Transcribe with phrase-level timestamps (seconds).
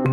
[0.00, 0.12] Hallo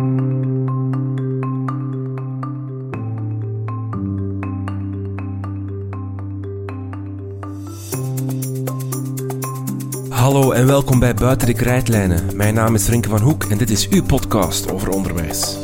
[10.52, 12.36] en welkom bij Buiten de Krijtlijnen.
[12.36, 15.58] Mijn naam is Rinke van Hoek en dit is uw podcast over onderwijs.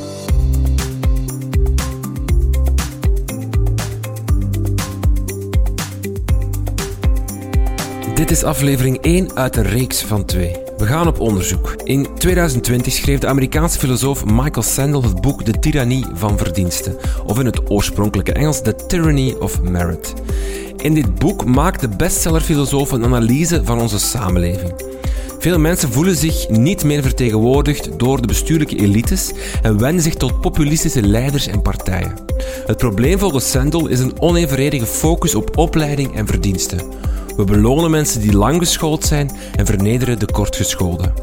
[8.14, 10.63] Dit is aflevering 1 uit een reeks van 2.
[10.84, 11.74] We gaan op onderzoek.
[11.84, 17.38] In 2020 schreef de Amerikaanse filosoof Michael Sandel het boek De Tyrannie van Verdiensten, of
[17.38, 20.14] in het oorspronkelijke Engels The Tyranny of Merit.
[20.76, 24.72] In dit boek maakt de bestsellerfilosoof een analyse van onze samenleving.
[25.38, 30.40] Veel mensen voelen zich niet meer vertegenwoordigd door de bestuurlijke elites en wenden zich tot
[30.40, 32.14] populistische leiders en partijen.
[32.66, 36.80] Het probleem volgens Sandel is een onevenredige focus op opleiding en verdiensten.
[37.36, 41.14] We belonen mensen die lang geschoold zijn en vernederen de kortgeschoolden.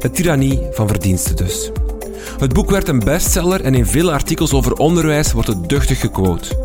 [0.00, 1.70] De tirannie van verdiensten dus.
[2.38, 6.64] Het boek werd een bestseller en in vele artikels over onderwijs wordt het duchtig gequote.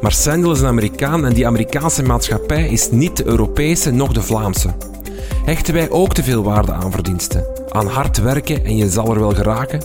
[0.00, 4.22] Maar Sandel is een Amerikaan en die Amerikaanse maatschappij is niet de Europese, noch de
[4.22, 4.74] Vlaamse.
[5.44, 7.44] Hechten wij ook te veel waarde aan verdiensten?
[7.68, 9.82] Aan hard werken en je zal er wel geraken?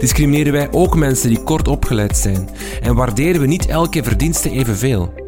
[0.00, 2.48] Discrimineren wij ook mensen die kort opgeleid zijn?
[2.82, 5.19] En waarderen we niet elke verdienste evenveel?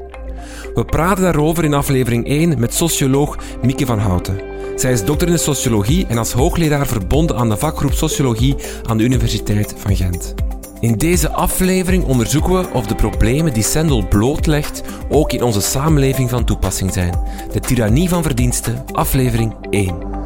[0.75, 4.41] We praten daarover in aflevering 1 met socioloog Mieke van Houten.
[4.77, 8.57] Zij is dokter in de sociologie en als hoogleraar verbonden aan de vakgroep Sociologie
[8.87, 10.35] aan de Universiteit van Gent.
[10.81, 16.31] In deze aflevering onderzoeken we of de problemen die Sendel blootlegt ook in onze samenleving
[16.31, 17.19] van toepassing zijn.
[17.53, 20.22] De tirannie van verdiensten, aflevering 1.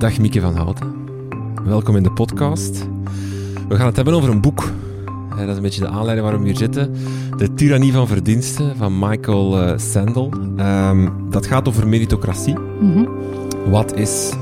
[0.00, 0.94] Dag Mieke van Houten.
[1.64, 2.88] Welkom in de podcast.
[3.68, 4.72] We gaan het hebben over een boek.
[5.30, 6.94] Eh, dat is een beetje de aanleiding waarom we hier zitten.
[7.36, 10.32] De Tyrannie van Verdiensten van Michael uh, Sandel.
[10.58, 12.58] Um, dat gaat over meritocratie.
[12.58, 13.08] Mm -hmm.
[13.70, 14.32] Wat is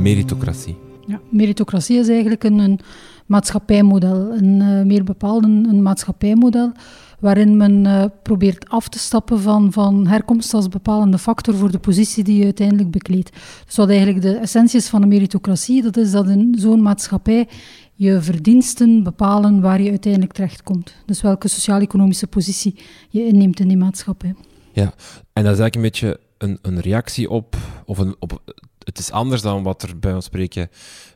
[0.00, 0.76] meritocratie?
[1.06, 2.80] Ja, meritocratie is eigenlijk een, een
[3.26, 4.32] maatschappijmodel.
[4.32, 6.72] Een uh, meer bepaald een, een maatschappijmodel
[7.20, 11.78] waarin men uh, probeert af te stappen van, van herkomst als bepalende factor voor de
[11.78, 13.30] positie die je uiteindelijk bekleedt.
[13.66, 17.48] Dus wat eigenlijk de essentie is van een meritocratie, dat is dat in zo'n maatschappij
[17.94, 20.94] je verdiensten bepalen waar je uiteindelijk terechtkomt.
[21.06, 22.78] Dus welke sociaal-economische positie
[23.08, 24.34] je inneemt in die maatschappij.
[24.72, 24.94] Ja,
[25.32, 28.42] en dat is eigenlijk een beetje een, een reactie op, of een, op,
[28.84, 30.68] het is anders dan wat er bij ons spreken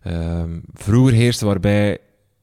[0.06, 1.98] uh, vroeger heerste, waarbij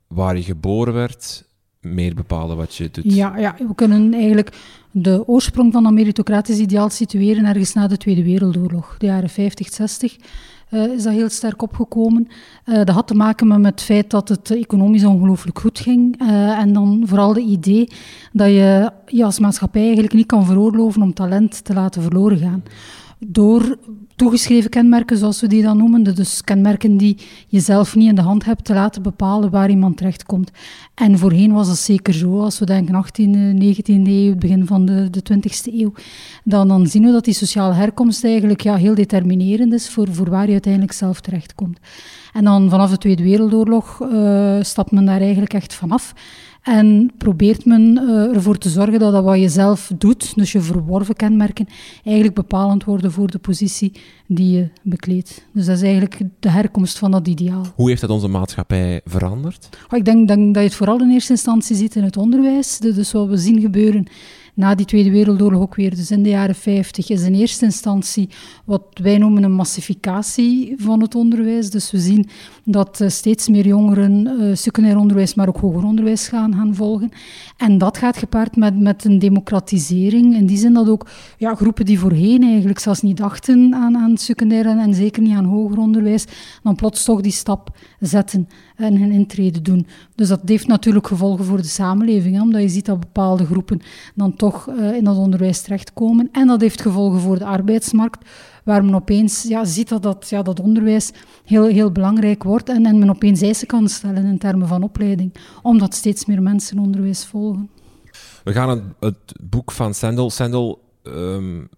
[0.08, 1.46] waar je geboren werd,
[1.94, 3.14] meer bepalen wat je doet.
[3.14, 4.58] Ja, ja, we kunnen eigenlijk
[4.92, 9.74] de oorsprong van dat meritocratisch ideaal situeren ergens na de Tweede Wereldoorlog, de jaren 50,
[9.74, 10.16] 60.
[10.72, 12.28] Uh, is dat heel sterk opgekomen.
[12.66, 16.22] Uh, dat had te maken met het feit dat het economisch ongelooflijk goed ging.
[16.22, 17.90] Uh, en dan vooral de idee
[18.32, 22.64] dat je je als maatschappij eigenlijk niet kan veroorloven om talent te laten verloren gaan.
[23.20, 23.78] Door
[24.18, 26.04] toegeschreven kenmerken, zoals we die dan noemen.
[26.04, 27.18] Dus kenmerken die
[27.48, 30.52] je zelf niet in de hand hebt te laten bepalen waar iemand terechtkomt.
[30.94, 32.42] En voorheen was dat zeker zo.
[32.42, 35.94] Als we denken 18e, 19e eeuw, het begin van de, de 20e eeuw,
[36.44, 40.30] dan, dan zien we dat die sociale herkomst eigenlijk ja, heel determinerend is voor, voor
[40.30, 41.80] waar je uiteindelijk zelf terechtkomt.
[42.34, 46.14] En dan vanaf de Tweede Wereldoorlog uh, stapt men daar eigenlijk echt vanaf.
[46.68, 50.62] En probeert men uh, ervoor te zorgen dat, dat wat je zelf doet, dus je
[50.62, 51.68] verworven kenmerken,
[52.04, 53.92] eigenlijk bepalend worden voor de positie
[54.26, 55.46] die je bekleedt.
[55.54, 57.66] Dus dat is eigenlijk de herkomst van dat ideaal.
[57.76, 59.70] Hoe heeft dat onze maatschappij veranderd?
[59.90, 62.78] Oh, ik denk, denk, dat je het vooral in eerste instantie ziet in het onderwijs.
[62.78, 64.08] Dus wat we zien gebeuren
[64.58, 68.30] na die Tweede Wereldoorlog ook weer, dus in de jaren 50, is in eerste instantie
[68.66, 71.70] wat wij noemen een massificatie van het onderwijs.
[71.70, 72.30] Dus we zien
[72.64, 77.10] dat uh, steeds meer jongeren uh, secundair onderwijs, maar ook hoger onderwijs gaan, gaan volgen.
[77.58, 80.36] En dat gaat gepaard met, met een democratisering.
[80.36, 81.08] In die zin dat ook
[81.38, 85.46] ja, groepen die voorheen eigenlijk zelfs niet dachten aan, aan secundair en zeker niet aan
[85.46, 86.26] hoger onderwijs,
[86.64, 87.70] dan plots toch die stap
[88.00, 89.88] zetten en hun intrede doen.
[90.16, 93.82] Dus dat heeft natuurlijk gevolgen voor de samenleving, omdat je ziet dat bepaalde groepen
[94.16, 96.30] dan toch uh, in dat onderwijs terechtkomen.
[96.32, 98.30] En dat heeft gevolgen voor de arbeidsmarkt,
[98.64, 101.12] waar men opeens ja, ziet dat dat, ja, dat onderwijs
[101.46, 105.34] heel, heel belangrijk wordt en, en men opeens eisen kan stellen in termen van opleiding,
[105.62, 107.70] omdat steeds meer mensen onderwijs volgen.
[108.44, 110.30] We gaan het, boek van Sandel...
[110.30, 111.70] Sandel um,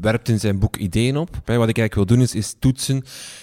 [0.00, 1.30] werpt in zijn boek ideeën op.
[1.30, 3.02] Wat ik eigenlijk wil doen is, is toetsen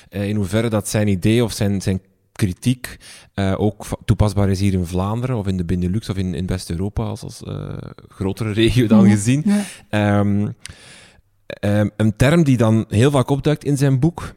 [0.10, 2.01] in hoeverre dat zijn idee of zijn, zijn
[2.33, 2.97] kritiek
[3.35, 7.03] uh, ook toepasbaar is hier in Vlaanderen of in de Benelux of in, in West-Europa
[7.03, 7.77] als, als uh,
[8.07, 9.45] grotere regio dan gezien.
[9.89, 10.56] Um,
[11.62, 14.33] um, een term die dan heel vaak opduikt in zijn boek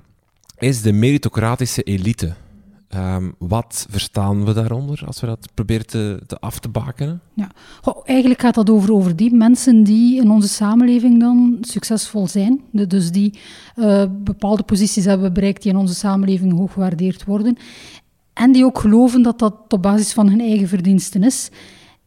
[0.59, 2.35] is de meritocratische elite.
[2.97, 7.21] Um, wat verstaan we daaronder als we dat proberen te, te af te bakenen?
[7.35, 7.51] Ja,
[7.83, 12.61] Goh, eigenlijk gaat dat over, over die mensen die in onze samenleving dan succesvol zijn.
[12.71, 13.39] dus die
[13.77, 17.57] uh, bepaalde posities hebben bereikt die in onze samenleving hoog gewaardeerd worden.
[18.33, 21.51] En die ook geloven dat dat op basis van hun eigen verdiensten is.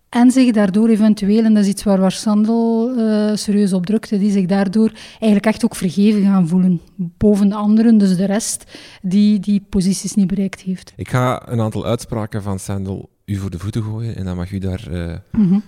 [0.09, 4.19] En zich daardoor eventueel, en dat is iets waar, waar Sandel uh, serieus op drukte,
[4.19, 6.81] die zich daardoor eigenlijk echt ook vergeven gaan voelen.
[6.95, 8.63] Boven de anderen, dus de rest,
[9.01, 10.93] die die posities niet bereikt heeft.
[10.95, 14.51] Ik ga een aantal uitspraken van Sandel u voor de voeten gooien en dan mag
[14.51, 15.63] u daar uh, mm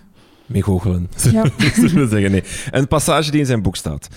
[0.51, 1.09] mee goochelen.
[1.31, 1.45] Ja.
[2.07, 2.31] zeggen.
[2.31, 2.43] Nee.
[2.71, 4.07] Een passage die in zijn boek staat.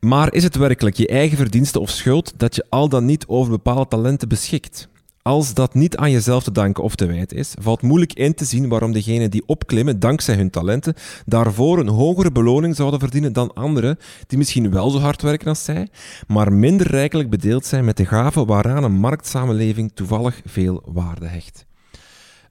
[0.00, 3.50] Maar is het werkelijk je eigen verdienste of schuld dat je al dan niet over
[3.50, 4.88] bepaalde talenten beschikt?
[5.26, 8.44] Als dat niet aan jezelf te danken of te wijten is, valt moeilijk in te
[8.44, 10.94] zien waarom degenen die opklimmen dankzij hun talenten
[11.24, 15.64] daarvoor een hogere beloning zouden verdienen dan anderen die misschien wel zo hard werken als
[15.64, 15.88] zij,
[16.26, 21.66] maar minder rijkelijk bedeeld zijn met de gaven waaraan een marktsamenleving toevallig veel waarde hecht.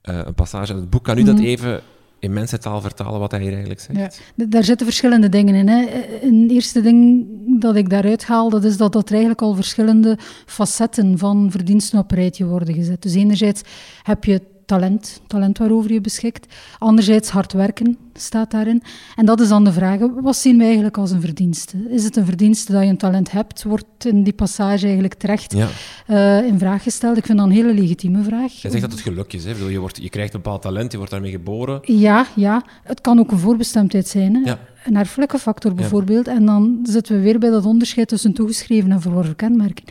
[0.03, 1.03] Uh, een passage uit het boek.
[1.03, 1.45] Kan u dat mhm.
[1.45, 1.81] even
[2.19, 4.21] in mensentaal vertalen wat hij hier eigenlijk zegt?
[4.35, 5.67] Ja, daar zitten verschillende dingen in.
[5.67, 5.85] Hè.
[6.21, 7.27] Een eerste ding
[7.59, 11.99] dat ik daaruit haal, dat is dat, dat er eigenlijk al verschillende facetten van verdiensten
[11.99, 13.01] op rijtje worden gezet.
[13.01, 13.61] Dus enerzijds
[14.03, 16.53] heb je talent, talent waarover je beschikt.
[16.77, 18.83] Anderzijds hard werken staat daarin.
[19.15, 21.77] En dat is dan de vraag, wat zien we eigenlijk als een verdienste?
[21.89, 23.63] Is het een verdienste dat je een talent hebt?
[23.63, 25.67] Wordt in die passage eigenlijk terecht ja.
[26.07, 27.17] uh, in vraag gesteld?
[27.17, 28.53] Ik vind dat een hele legitieme vraag.
[28.61, 29.43] Je zegt dat het geluk is.
[29.43, 29.51] Hè?
[29.51, 31.79] Je, wordt, je krijgt een bepaald talent, je wordt daarmee geboren.
[31.83, 32.63] Ja, ja.
[32.83, 34.35] het kan ook een voorbestemdheid zijn.
[34.35, 34.49] Hè?
[34.49, 36.27] Ja een erfelijke factor bijvoorbeeld.
[36.27, 39.83] En dan zitten we weer bij dat onderscheid tussen toegeschreven en verworven kenmerken.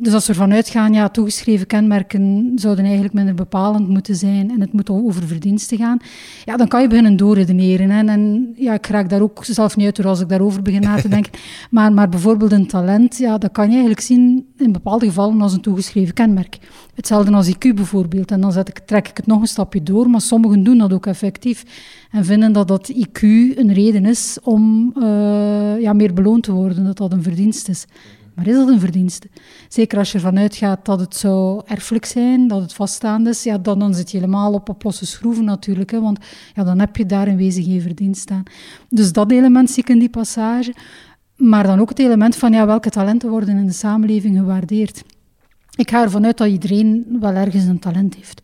[0.00, 4.60] Dus als we ervan uitgaan, ja, toegeschreven kenmerken zouden eigenlijk minder bepalend moeten zijn en
[4.60, 5.98] het moet over verdiensten gaan,
[6.44, 7.54] ja, dan kan je beginnen doorredeneren.
[7.58, 8.06] Hè.
[8.06, 10.96] En ja, ik raak daar ook zelf niet uit door als ik daarover begin na
[10.96, 11.32] te denken.
[11.70, 15.52] maar, maar bijvoorbeeld een talent, ja, dat kan je eigenlijk zien in bepaalde gevallen als
[15.52, 16.58] een toegeschreven kenmerk.
[16.94, 18.30] Hetzelfde als IQ bijvoorbeeld.
[18.30, 20.92] En dan zet ik, trek ik het nog een stapje door, maar sommigen doen dat
[20.92, 21.64] ook effectief
[22.10, 26.84] en vinden dat dat IQ een reden is om uh, ja, meer beloond te worden,
[26.84, 27.86] dat dat een verdienst is.
[28.36, 29.28] Maar is dat een verdienste?
[29.68, 33.58] Zeker als je ervan uitgaat dat het zou erfelijk zijn, dat het vaststaand is, ja,
[33.58, 36.18] dan, zit je helemaal op op losse schroeven natuurlijk, hè, want
[36.54, 38.42] ja, dan heb je daar in wezen geen verdienst staan.
[38.88, 40.74] Dus dat element zie ik in die passage.
[41.36, 45.02] Maar dan ook het element van ja, welke talenten worden in de samenleving gewaardeerd.
[45.76, 48.42] Ik ga ervan uit dat iedereen wel ergens een talent heeft.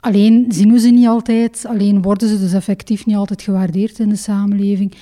[0.00, 4.08] Alleen zien we ze niet altijd, alleen worden ze dus effectief niet altijd gewaardeerd in
[4.08, 4.94] de samenleving.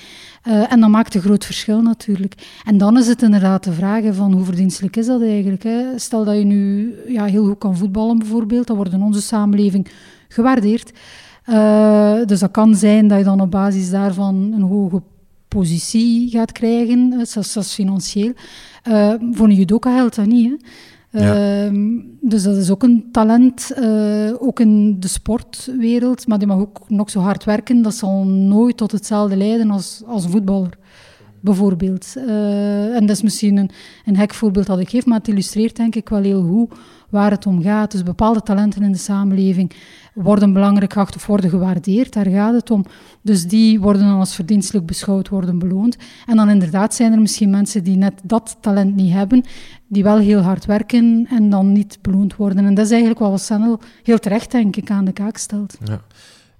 [0.47, 2.33] Uh, en dat maakt een groot verschil natuurlijk.
[2.65, 5.63] En dan is het inderdaad de vraag van hoe verdienstelijk is dat eigenlijk.
[5.63, 5.99] Hè?
[5.99, 9.87] Stel dat je nu ja, heel goed kan voetballen bijvoorbeeld, dat wordt in onze samenleving
[10.27, 10.91] gewaardeerd.
[11.49, 15.01] Uh, dus dat kan zijn dat je dan op basis daarvan een hoge
[15.47, 18.33] positie gaat krijgen, zelfs, financieel.
[18.87, 20.49] Uh, voor een judoka geldt dat niet.
[20.49, 20.55] Hè?
[21.11, 26.27] Ehm, dus dat is ook een talent, uh, ook in de sportwereld.
[26.27, 27.81] Maar die mag ook nog zo hard werken.
[27.81, 30.77] Dat zal nooit tot hetzelfde leiden als, als een voetballer,
[31.39, 32.13] bijvoorbeeld.
[32.17, 33.69] Uh, en dat is misschien een,
[34.05, 36.73] een hek voorbeeld dat ik geef, maar het illustreert denk ik wel heel goed
[37.09, 37.91] waar het om gaat.
[37.91, 39.71] Dus bepaalde talenten in de samenleving
[40.21, 42.13] worden belangrijk geacht of worden gewaardeerd.
[42.13, 42.85] Daar gaat het om.
[43.21, 45.97] Dus die worden dan als verdienstelijk beschouwd, worden beloond.
[46.25, 49.43] En dan inderdaad zijn er misschien mensen die net dat talent niet hebben,
[49.87, 52.65] die wel heel hard werken en dan niet beloond worden.
[52.65, 55.77] En dat is eigenlijk wat Sennel heel terecht, denk ik, aan de kaak stelt.
[55.83, 56.01] Ja.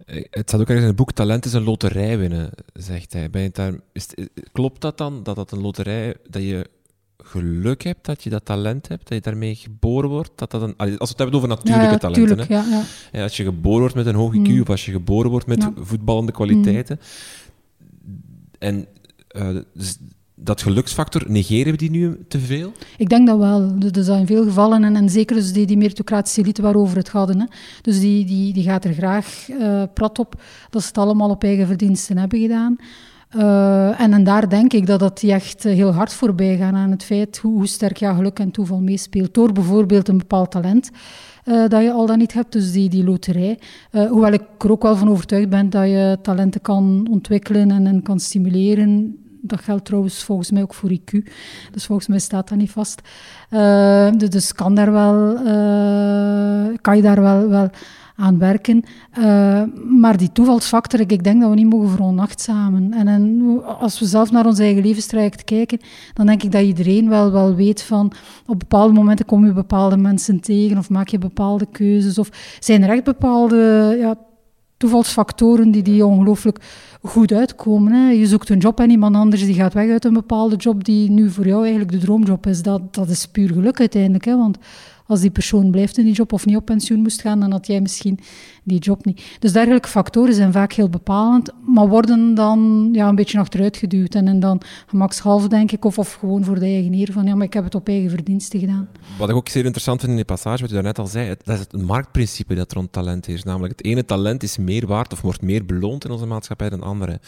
[0.06, 3.30] Het staat ook ergens in het boek, talent is een loterij winnen, zegt hij.
[3.30, 3.74] Ben je daar,
[4.52, 6.70] klopt dat dan, dat dat een loterij, dat je
[7.30, 10.32] geluk hebt, dat je dat talent hebt, dat je daarmee geboren wordt.
[10.36, 12.40] Dat dat een, als we het hebben over natuurlijke talenten.
[12.40, 12.54] hè?
[12.54, 13.24] Ja, ja.
[13.24, 14.62] als je geboren wordt met een hoge IQ mm.
[14.62, 17.00] of als je geboren wordt met voetballende kwaliteiten.
[17.00, 18.22] Mm.
[18.60, 18.86] En
[19.36, 19.98] uh, dus
[20.42, 22.72] dat geluksfactor, negeren we die nu te veel?
[22.98, 23.80] Ik denk dat wel.
[23.80, 27.30] Dus in veel gevallen, en, en zeker dus die, die meritocratische elite waarover het gaat,
[27.30, 27.46] hè.
[27.82, 31.44] dus die, die, die gaat er graag uh, prat op dat ze het allemaal op
[31.44, 32.76] eigen verdiensten hebben gedaan.
[33.36, 36.92] Uh, en, daar denk ik dat dat die echt eh, heel hard voorbij gaan aan
[36.92, 39.34] het feit hoe, hoe sterk ja, geluk en toeval meespeelt.
[39.34, 40.90] Door bijvoorbeeld een bepaald talent
[41.46, 43.60] uh, dat je al dan niet hebt, dus die, die loterij.
[43.92, 48.02] hoewel ik er ook wel van overtuigd ben dat je talenten kan ontwikkelen en, en
[48.02, 49.18] kan stimuleren.
[49.42, 51.30] Dat geldt trouwens volgens mij ook voor IQ.
[51.72, 53.02] Dus volgens mij staat dat niet vast.
[54.30, 55.34] dus kan, daar wel,
[56.82, 57.70] kan je daar wel, wel
[58.20, 58.84] aan werken.
[59.20, 59.64] Uh,
[60.00, 62.94] maar die toevalsfactor, ik denk dat we niet mogen veronachtzamen.
[62.94, 65.80] En, en als we zelf naar ons eigen levenstraject kijken,
[66.14, 68.12] dan denk ik dat iedereen wel, wel weet van
[68.46, 72.84] op bepaalde momenten kom je bepaalde mensen tegen of maak je bepaalde keuzes of zijn
[72.84, 74.16] er echt bepaalde ja,
[74.78, 76.60] toevalsfactoren die, die ongelooflijk
[77.02, 77.94] goed uitkomen.
[77.94, 78.10] Hè.
[78.12, 81.10] Je zoekt een job en iemand anders die gaat weg uit een bepaalde job die
[81.10, 82.62] nu voor jou eigenlijk de droomjob is.
[82.62, 84.26] Dat, dat is puur geluk uiteindelijk.
[84.26, 84.58] Hè, want
[85.10, 87.68] als die persoon blijft in die job of niet op pensioen moest gaan, dan had
[87.68, 88.20] jij misschien
[88.64, 89.22] die job niet.
[89.40, 94.16] Dus dergelijke factoren zijn vaak heel bepalend, maar worden dan ja, een beetje achteruit geduwd.
[94.16, 97.36] En, en dan gemakshalve, denk ik, of, of gewoon voor de eigen eer van ja,
[97.36, 98.90] maar ik heb het op eigen verdiensten gedaan.
[99.18, 101.56] Wat ik ook zeer interessant vind in die passage, wat u daarnet al zei, dat
[101.56, 103.44] is het marktprincipe dat rond talent is.
[103.44, 106.84] Namelijk, het ene talent is meer waard of wordt meer beloond in onze maatschappij dan
[106.84, 107.20] andere.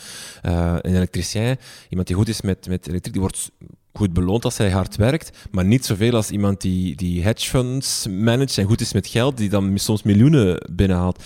[0.45, 1.57] Uh, een elektricien,
[1.89, 3.51] iemand die goed is met, met elektriek, die wordt
[3.93, 8.07] goed beloond als hij hard werkt, maar niet zoveel als iemand die, die hedge funds
[8.07, 11.24] managt en goed is met geld, die dan soms miljoenen binnenhaalt.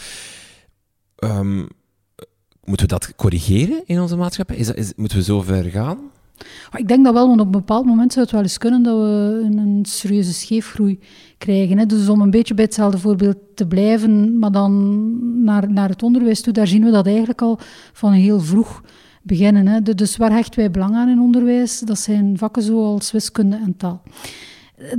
[1.24, 1.67] Um,
[2.63, 4.55] moeten we dat corrigeren in onze maatschappij?
[4.55, 5.98] Is dat, is, moeten we zo ver gaan?
[6.75, 8.98] Ik denk dat wel, want op een bepaald moment zou het wel eens kunnen dat
[8.98, 11.00] we een, een serieuze scheefgroei
[11.38, 11.77] krijgen.
[11.77, 11.86] Hè.
[11.86, 16.41] Dus om een beetje bij hetzelfde voorbeeld te blijven, maar dan naar, naar het onderwijs
[16.41, 17.60] toe, daar zien we dat eigenlijk al
[17.93, 18.81] van heel vroeg
[19.25, 19.67] beginnen.
[19.67, 19.82] Hè.
[19.82, 21.79] Dus waar hechten wij belang aan in onderwijs?
[21.79, 24.01] Dat zijn vakken zoals wiskunde en taal.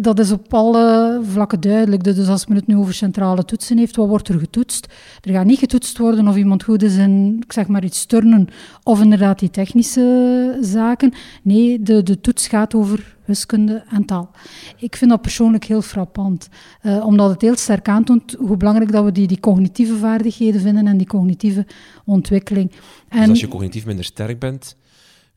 [0.00, 2.04] Dat is op alle vlakken duidelijk.
[2.04, 4.86] Dus als men het nu over centrale toetsen heeft, wat wordt er getoetst?
[5.20, 8.48] Er gaat niet getoetst worden of iemand goed is in, ik zeg maar iets turnen,
[8.82, 11.12] of inderdaad die technische zaken.
[11.42, 14.30] Nee, de, de toets gaat over wiskunde en taal.
[14.76, 16.48] Ik vind dat persoonlijk heel frappant,
[16.82, 20.86] uh, omdat het heel sterk aantoont hoe belangrijk dat we die, die cognitieve vaardigheden vinden
[20.86, 21.66] en die cognitieve
[22.04, 22.72] ontwikkeling.
[23.08, 24.76] En dus als je cognitief minder sterk bent,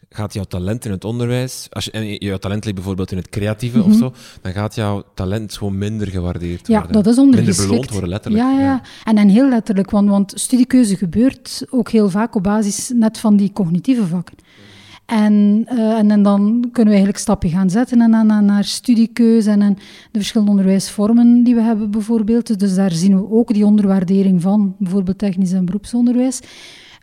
[0.09, 3.29] gaat jouw talent in het onderwijs, als je, en jouw talent ligt bijvoorbeeld in het
[3.29, 3.91] creatieve mm -hmm.
[3.91, 4.07] of mhm.
[4.07, 6.97] zo, dan gaat jouw talent gewoon minder gewaardeerd ja, worden.
[6.97, 7.57] Ja, dat is ondergeschikt.
[7.57, 8.43] Minder beloond worden, letterlijk.
[8.43, 8.81] Ja, ja, ja.
[9.03, 13.35] En, en heel letterlijk, want, want studiekeuze gebeurt ook heel vaak op basis net van
[13.35, 14.35] die cognitieve vakken.
[15.05, 19.49] En, uh, en, en, dan kunnen we eigenlijk stappen gaan zetten en, en, naar studiekeuze
[19.49, 19.73] en, en,
[20.11, 22.59] de verschillende onderwijsvormen die we hebben bijvoorbeeld.
[22.59, 26.39] Dus daar zien we ook die onderwaardering van, bijvoorbeeld technisch en beroepsonderwijs.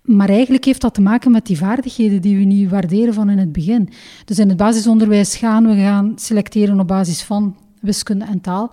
[0.07, 3.39] Maar eigenlijk heeft dat te maken met die vaardigheden die we niet waarderen van in
[3.39, 3.89] het begin.
[4.25, 8.71] Dus in het basisonderwijs gaan we gaan selecteren op basis van wiskunde en taal.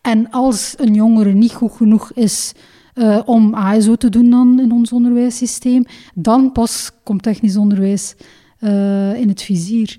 [0.00, 2.52] En als een jongere niet goed genoeg is
[2.94, 8.14] uh, om ASO te doen dan in ons onderwijssysteem, dan pas komt technisch onderwijs
[8.60, 9.98] uh, in het vizier.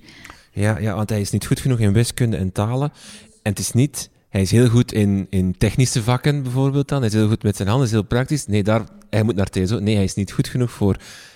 [0.52, 2.92] Ja, ja, want hij is niet goed genoeg in wiskunde en talen.
[3.42, 6.98] En het is niet hij is heel goed in, in technische vakken bijvoorbeeld dan.
[6.98, 8.46] Hij is heel goed met zijn handen, is heel praktisch.
[8.46, 9.80] Nee, daar, hij moet naar TSO.
[9.80, 10.96] Nee, hij is niet goed genoeg voor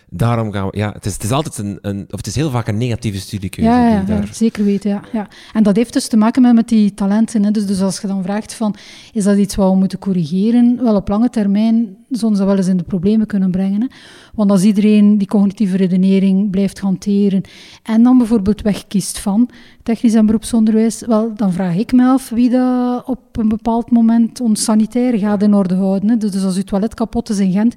[0.10, 0.78] daarom gaan we...
[0.78, 2.06] Ja, het is, het is altijd een, een...
[2.10, 3.72] Of het is heel vaak een negatieve studiekeuze.
[3.72, 4.30] Ja, ja, daar...
[4.32, 5.28] zeker weten, ja, ja.
[5.54, 7.44] En dat heeft dus te maken met, met die talenten.
[7.44, 7.52] Hè.
[7.52, 8.76] Dus, dus als je dan vraagt van,
[9.14, 10.84] is dat iets wat we moeten corrigeren?
[10.84, 13.82] Wel, op lange termijn zullen ze wel eens in de problemen kunnen brengen.
[13.82, 13.88] Hè.
[14.34, 17.42] Want als iedereen die cognitieve redenering blijft hanteren
[17.84, 19.50] en dan bijvoorbeeld wegkiest van
[19.84, 24.42] technisch en beroepsonderwijs, wel, dan vraag ik me af wie dat op een bepaald moment
[24.42, 26.10] ons sanitair gaat in orde houden.
[26.10, 26.18] Hè.
[26.18, 27.76] Dus, dus als uw toilet kapot is in Gent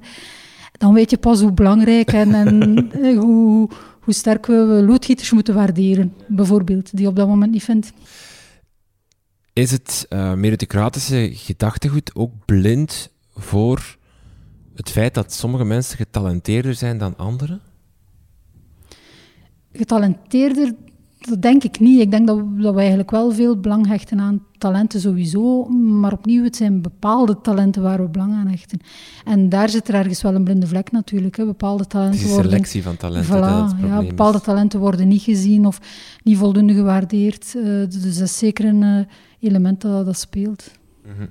[0.77, 5.53] dan weet je pas hoe belangrijk en, en eh, hoe, hoe sterk we loodgieters moeten
[5.53, 7.93] waarderen, bijvoorbeeld, die je op dat moment niet vindt.
[9.53, 13.97] Is het uh, meritocratische gedachtegoed ook blind voor
[14.75, 17.61] het feit dat sommige mensen getalenteerder zijn dan anderen?
[19.71, 20.75] Getalenteerder
[21.27, 21.99] dat denk ik niet.
[21.99, 25.63] Ik denk dat, dat we eigenlijk wel veel belang hechten aan talenten sowieso.
[25.69, 28.79] Maar opnieuw, het zijn bepaalde talenten waar we belang aan hechten.
[29.25, 31.37] En daar zit er ergens wel een blinde vlek natuurlijk.
[31.37, 31.45] Hè.
[31.45, 33.37] Bepaalde talenten het is een selectie van talenten.
[33.37, 35.79] Voilà, ja, bepaalde talenten worden niet gezien of
[36.23, 37.53] niet voldoende gewaardeerd.
[37.55, 38.99] Uh, dus dat is zeker een uh,
[39.39, 40.71] element dat, dat speelt.
[41.05, 41.27] Mm -hmm.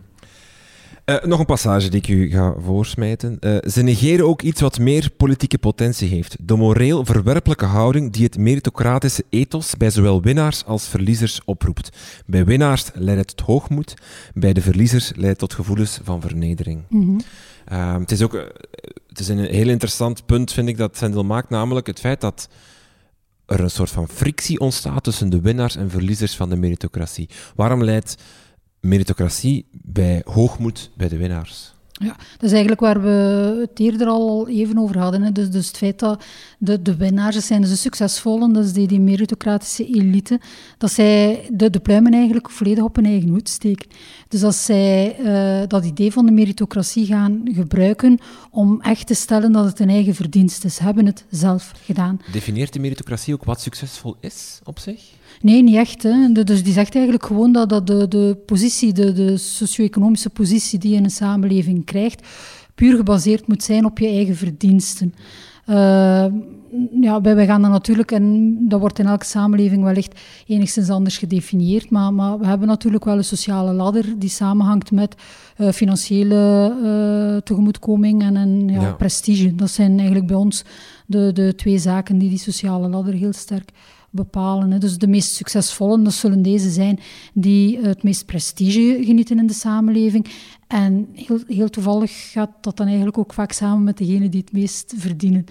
[1.07, 3.37] Uh, nog een passage die ik u ga voorsmijten.
[3.41, 6.37] Uh, ze negeren ook iets wat meer politieke potentie heeft.
[6.41, 11.97] De moreel verwerpelijke houding die het meritocratische ethos bij zowel winnaars als verliezers oproept.
[12.27, 13.95] Bij winnaars leidt het tot hoogmoed,
[14.35, 16.83] bij de verliezers leidt het tot gevoelens van vernedering.
[16.89, 17.21] Mm -hmm.
[17.73, 18.33] uh, het is ook
[19.09, 22.49] het is een heel interessant punt, vind ik, dat Sendel maakt, namelijk het feit dat
[23.47, 27.29] er een soort van frictie ontstaat tussen de winnaars en verliezers van de meritocratie.
[27.55, 28.17] Waarom leidt
[28.83, 31.75] meritocratie bij hoogmoed bij de winnaars.
[31.93, 35.23] Ja, dat is eigenlijk waar we het eerder al even over hadden.
[35.23, 35.33] Hè.
[35.33, 36.25] Dus, dus het feit dat
[36.59, 40.41] de, de winnaars zijn, dus de succesvolle, dat is die, die meritocratische elite,
[40.79, 43.89] dat zij de, de pluimen eigenlijk volledig op hun eigen hoed steken.
[44.29, 48.19] Dus als zij uh, dat idee van de meritocratie gaan gebruiken
[48.51, 52.21] om echt te stellen dat het een eigen verdienst is, hebben het zelf gedaan.
[52.33, 55.21] Definieert de meritocratie ook wat succesvol is op zich?
[55.43, 56.03] Nee, niet echt.
[56.03, 56.33] Hè.
[56.33, 60.91] Dus die zegt eigenlijk gewoon dat, dat de, de positie, de, de socio-economische positie die
[60.91, 62.27] je in een samenleving krijgt,
[62.75, 65.15] puur gebaseerd moet zijn op je eigen verdiensten.
[65.67, 66.27] Uh,
[67.01, 71.91] ja, wij, gaan dan natuurlijk, en dat wordt in elke samenleving wellicht enigszins anders gedefinieerd,
[71.91, 75.15] maar, maar we hebben natuurlijk wel een sociale ladder die samenhangt met
[75.59, 78.93] uh, financiële uh, tegemoetkoming en, en ja, ja.
[78.93, 79.55] prestige.
[79.55, 80.65] Dat zijn eigenlijk bij ons
[81.07, 83.71] de, de twee zaken die die sociale ladder heel sterk
[84.13, 84.81] bepalen.
[84.81, 87.01] Dus de meest succesvolle, dat zullen deze zijn
[87.35, 90.27] die het meest prestige genieten in de samenleving.
[90.67, 94.53] En heel, heel toevallig gaat dat dan eigenlijk ook vaak samen met degene die het
[94.53, 95.45] meest verdienen,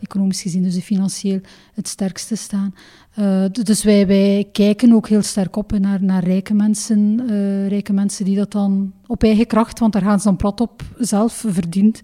[0.00, 1.40] economisch gezien, dus die financieel
[1.74, 2.74] het sterkste staan.
[3.18, 7.92] Uh, dus wij, wij kijken ook heel sterk op naar, naar rijke mensen, uh, rijke
[7.92, 11.44] mensen die dat dan op eigen kracht, want daar gaan ze dan plat op, zelf
[11.46, 12.00] verdiend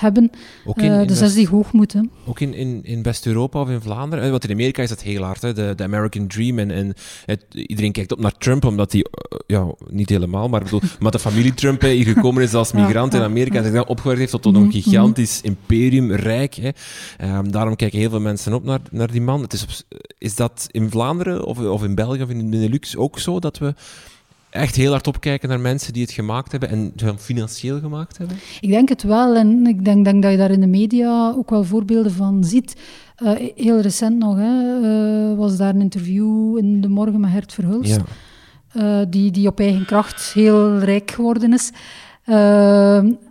[0.00, 0.30] hebben.
[0.64, 1.92] Ook in, uh, dus dat is die hoogmoed.
[1.92, 2.00] Hè.
[2.26, 4.24] Ook in, in, in West-Europa of in Vlaanderen.
[4.24, 5.52] Eh, want in Amerika is dat heel hard, hè?
[5.52, 6.58] De, de American Dream.
[6.58, 10.62] En, en het, iedereen kijkt op naar Trump, omdat hij, uh, ja, niet helemaal, maar
[10.62, 13.86] bedoel, omdat de familie Trump hier gekomen is als migrant in Amerika en zich dan
[13.86, 15.46] opgewerkt heeft tot, tot een mhm, gigantisch mhm.
[15.46, 16.54] imperium, rijk.
[16.54, 16.70] Hè?
[17.36, 19.42] Um, daarom kijken heel veel mensen op naar, naar die man.
[19.42, 19.70] Het is, op,
[20.18, 23.58] is dat in Vlaanderen of, of in België of in de Benelux ook zo dat
[23.58, 23.74] we
[24.50, 28.36] echt heel hard opkijken naar mensen die het gemaakt hebben en financieel gemaakt hebben?
[28.60, 29.36] Ik denk het wel.
[29.36, 32.76] En ik denk, denk dat je daar in de media ook wel voorbeelden van ziet.
[33.22, 37.52] Uh, heel recent nog hè, uh, was daar een interview in De Morgen met Hert
[37.52, 38.00] Verhulst.
[38.72, 39.00] Ja.
[39.00, 41.70] Uh, die, die op eigen kracht heel rijk geworden is.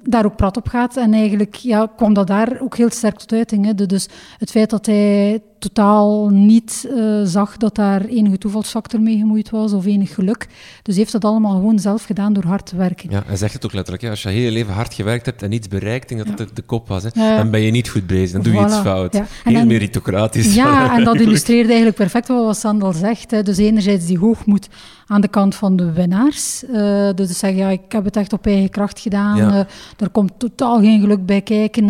[0.03, 0.97] daar ook prat op gaat.
[0.97, 3.65] En eigenlijk ja, kwam dat daar ook heel sterk tot uiting.
[3.65, 3.75] Hè.
[3.85, 4.07] Dus
[4.37, 9.73] het feit dat hij totaal niet uh, zag dat daar enige toevalsfactor mee gemoeid was
[9.73, 10.47] of enig geluk.
[10.83, 13.09] Dus heeft dat allemaal gewoon zelf gedaan door hard te werken.
[13.09, 14.05] Ja, hij zegt het ook letterlijk.
[14.05, 16.35] Als je heel je leven hard gewerkt hebt en niets bereikt, denk dat ja.
[16.35, 17.03] dat de, kop was.
[17.03, 17.09] Hè.
[17.37, 19.13] Dan ben je niet goed bezig, dan doe je iets fout.
[19.13, 19.25] Ja.
[19.43, 20.55] Heel meritocratisch.
[20.55, 23.31] Ja, en dat illustreert eigenlijk perfect wat Sandal zegt.
[23.31, 23.43] Hè.
[23.43, 24.67] Dus enerzijds die hoogmoed
[25.07, 26.63] aan de kant van de winnaars.
[26.63, 29.37] Uh, dus zeggen, ja, ik heb het echt op eigen kracht gedaan.
[29.37, 29.59] Uh,
[29.97, 31.85] er komt totaal geen geluk bij kijken.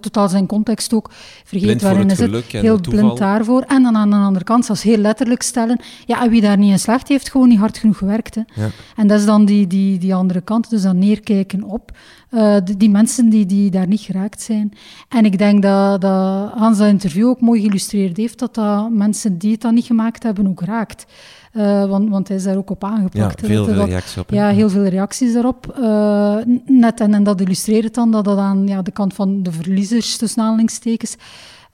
[0.00, 1.10] totaal zijn context ook.
[1.44, 2.44] Vergeet waarin is het.
[2.50, 3.62] Heel blind daarvoor.
[3.62, 6.78] En dan aan de andere kant, zelfs heel letterlijk stellen, ja, wie daar niet in
[6.78, 8.34] slaagt, heeft gewoon niet hard genoeg gewerkt.
[8.34, 8.42] Hè.
[8.54, 8.68] Ja.
[8.96, 11.92] En dat is dan die, die, die andere kant, dus dan neerkijken op
[12.30, 14.72] uh, die, die, mensen die, die daar niet geraakt zijn.
[15.08, 19.38] En ik denk dat, dat Hans dat interview ook mooi geïllustreerd heeft, dat dat mensen
[19.38, 21.06] die het dan niet gemaakt hebben ook raakt.
[21.52, 23.40] Uh, want, want hij is daar ook op aangepakt.
[23.40, 24.30] Ja, veel, veel reacties op.
[24.30, 25.76] Ja, heel veel reacties daarop.
[25.80, 26.36] Uh,
[26.66, 30.16] net, en, en dat illustreert dan dat dat aan ja, de kant van de verliezers,
[30.16, 31.16] tussen aanhalingstekens,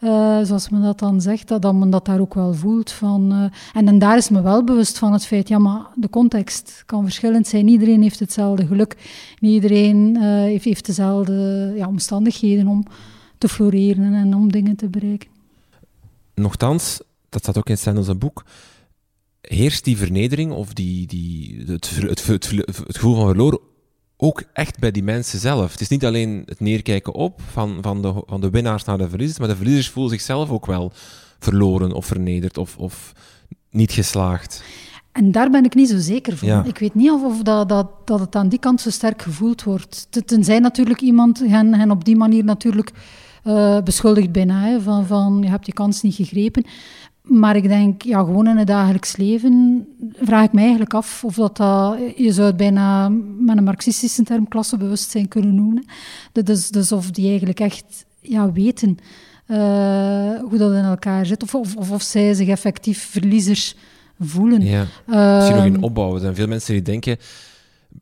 [0.00, 2.90] uh, zoals men dat dan zegt, dat, dat men dat daar ook wel voelt.
[2.90, 6.10] Van, uh, en, en daar is me wel bewust van het feit, ja, maar de
[6.10, 7.68] context kan verschillend zijn.
[7.68, 8.96] Iedereen heeft hetzelfde geluk.
[9.40, 12.84] Iedereen uh, heeft, heeft, dezelfde ja, omstandigheden om
[13.38, 15.28] te floreren en om dingen te bereiken.
[16.34, 18.44] Nochtans, dat staat ook in zijn boek,
[19.40, 22.50] heerst die vernedering of die, die, het, het, het,
[22.86, 23.60] het gevoel van verloren
[24.22, 25.72] ook echt bij die mensen zelf.
[25.72, 29.08] Het is niet alleen het neerkijken op van, van, de, van de winnaars naar de
[29.08, 30.92] verliezers, maar de verliezers voelen zichzelf ook wel
[31.38, 33.12] verloren of vernederd of, of
[33.70, 34.62] niet geslaagd.
[35.12, 36.66] En daar ben ik niet zo zeker van.
[36.66, 39.62] Ik weet niet of, of dat, dat, dat het aan die kant zo sterk gevoeld
[39.62, 40.06] wordt.
[40.26, 42.90] Tenzij natuurlijk iemand hen, hen op die manier natuurlijk
[43.44, 46.64] uh, beschuldigt bijna, hè, van, van je hebt je kans niet gegrepen.
[47.30, 51.34] Maar ik denk, ja, gewoon in het dagelijks leven vraag ik me eigenlijk af of
[51.34, 55.84] dat, dat je zou het bijna met een marxistische term klassebewustzijn kunnen noemen.
[56.32, 58.98] Dus, dus of die eigenlijk echt ja, weten
[59.46, 59.56] uh,
[60.40, 61.42] hoe dat in elkaar zit.
[61.42, 63.76] Of, of, of, zij zich effectief verliezers
[64.20, 64.62] voelen.
[64.62, 64.86] Ja.
[65.06, 66.14] Uh, Misschien nog in opbouw.
[66.14, 67.16] Er zijn veel mensen die denken...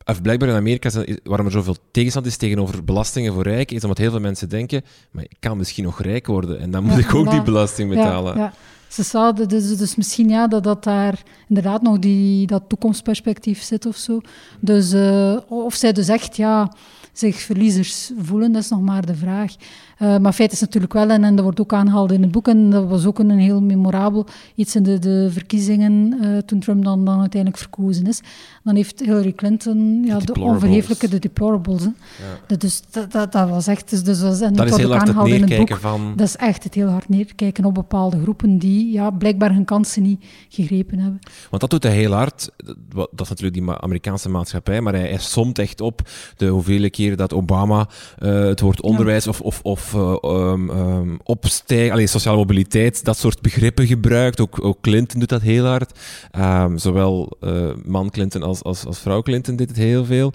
[0.05, 0.91] Of blijkbaar in Amerika,
[1.23, 4.83] waarom er zoveel tegenstand is tegenover belastingen voor rijken, is omdat heel veel mensen denken,
[5.11, 8.37] maar ik kan misschien nog rijk worden en dan moet ik ook die belasting betalen.
[8.37, 8.53] Ja, ja.
[8.89, 13.87] Ze zouden dus, dus misschien ja, dat, dat daar inderdaad nog die, dat toekomstperspectief zit
[13.87, 14.21] of zo.
[14.61, 16.73] Dus, uh, of zij dus echt ja,
[17.13, 19.55] zich verliezers voelen, dat is nog maar de vraag.
[20.03, 22.49] Uh, maar feit is natuurlijk wel, en, en dat wordt ook aangehaald in het boek,
[22.49, 26.85] en dat was ook een heel memorabel iets in de, de verkiezingen, uh, toen Trump
[26.85, 28.21] dan, dan uiteindelijk verkozen is.
[28.65, 31.83] Dan heeft Hillary Clinton ja, de, onvergeeflijke, de deplorables.
[31.83, 32.57] Ja.
[32.57, 33.91] Dus dat, dat, dat, was echt...
[33.91, 36.13] Dus, dus was, en dat is heel hard het neerkijken van...
[36.17, 40.03] Dat is echt het heel hard neerkijken op bepaalde groepen die ja, blijkbaar hun kansen
[40.03, 41.19] niet gegrepen hebben.
[41.51, 42.51] Want dat doet hij heel hard.
[42.95, 46.01] Dat is natuurlijk die Amerikaanse maatschappij, maar hij, hij somt echt op
[46.37, 50.71] de hoeveelheid keren dat Obama uh, het woord onderwijs of, of, of of uh, um,
[50.71, 54.41] um, opstijgen, allee, sociale mobiliteit, dat soort begrippen gebruikt.
[54.41, 55.99] Ook, ook Clinton doet dat heel hard.
[56.39, 60.33] Um, zowel uh, man Clinton als, als, als vrouw Clinton deed het heel veel.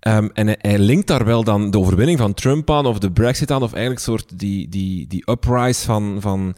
[0.00, 3.62] En hij, linkt daar wel dan de overwinning van Trump aan, of de Brexit aan,
[3.62, 6.54] of eigenlijk soort die, die, die uprise van, van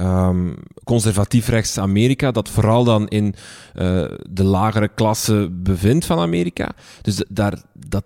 [0.00, 0.54] um,
[0.84, 3.34] conservatief rechts Amerika, dat vooral dan in
[3.74, 6.72] uh, de lagere klasse bevindt van Amerika.
[7.02, 8.04] Dus daar, dat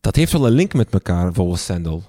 [0.00, 2.02] Dat heeft wel een link met elkaar, volgens Sendel.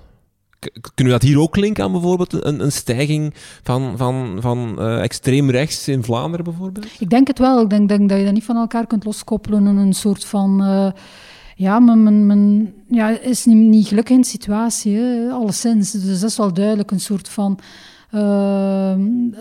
[0.95, 5.01] Kunnen we dat hier ook linken aan bijvoorbeeld een, een stijging van, van, van uh,
[5.01, 6.85] extreem rechts in Vlaanderen bijvoorbeeld?
[6.99, 7.61] Ik denk het wel.
[7.61, 9.65] Ik denk, denk dat je dat niet van elkaar kunt loskoppelen.
[9.65, 10.61] Een soort van...
[10.61, 10.91] Uh,
[11.55, 15.91] ja, men, men, ja, is niet, niet gelukkig in de situatie, alleszins.
[15.91, 17.59] Dus dat is wel duidelijk een soort van...
[18.11, 18.93] Uh,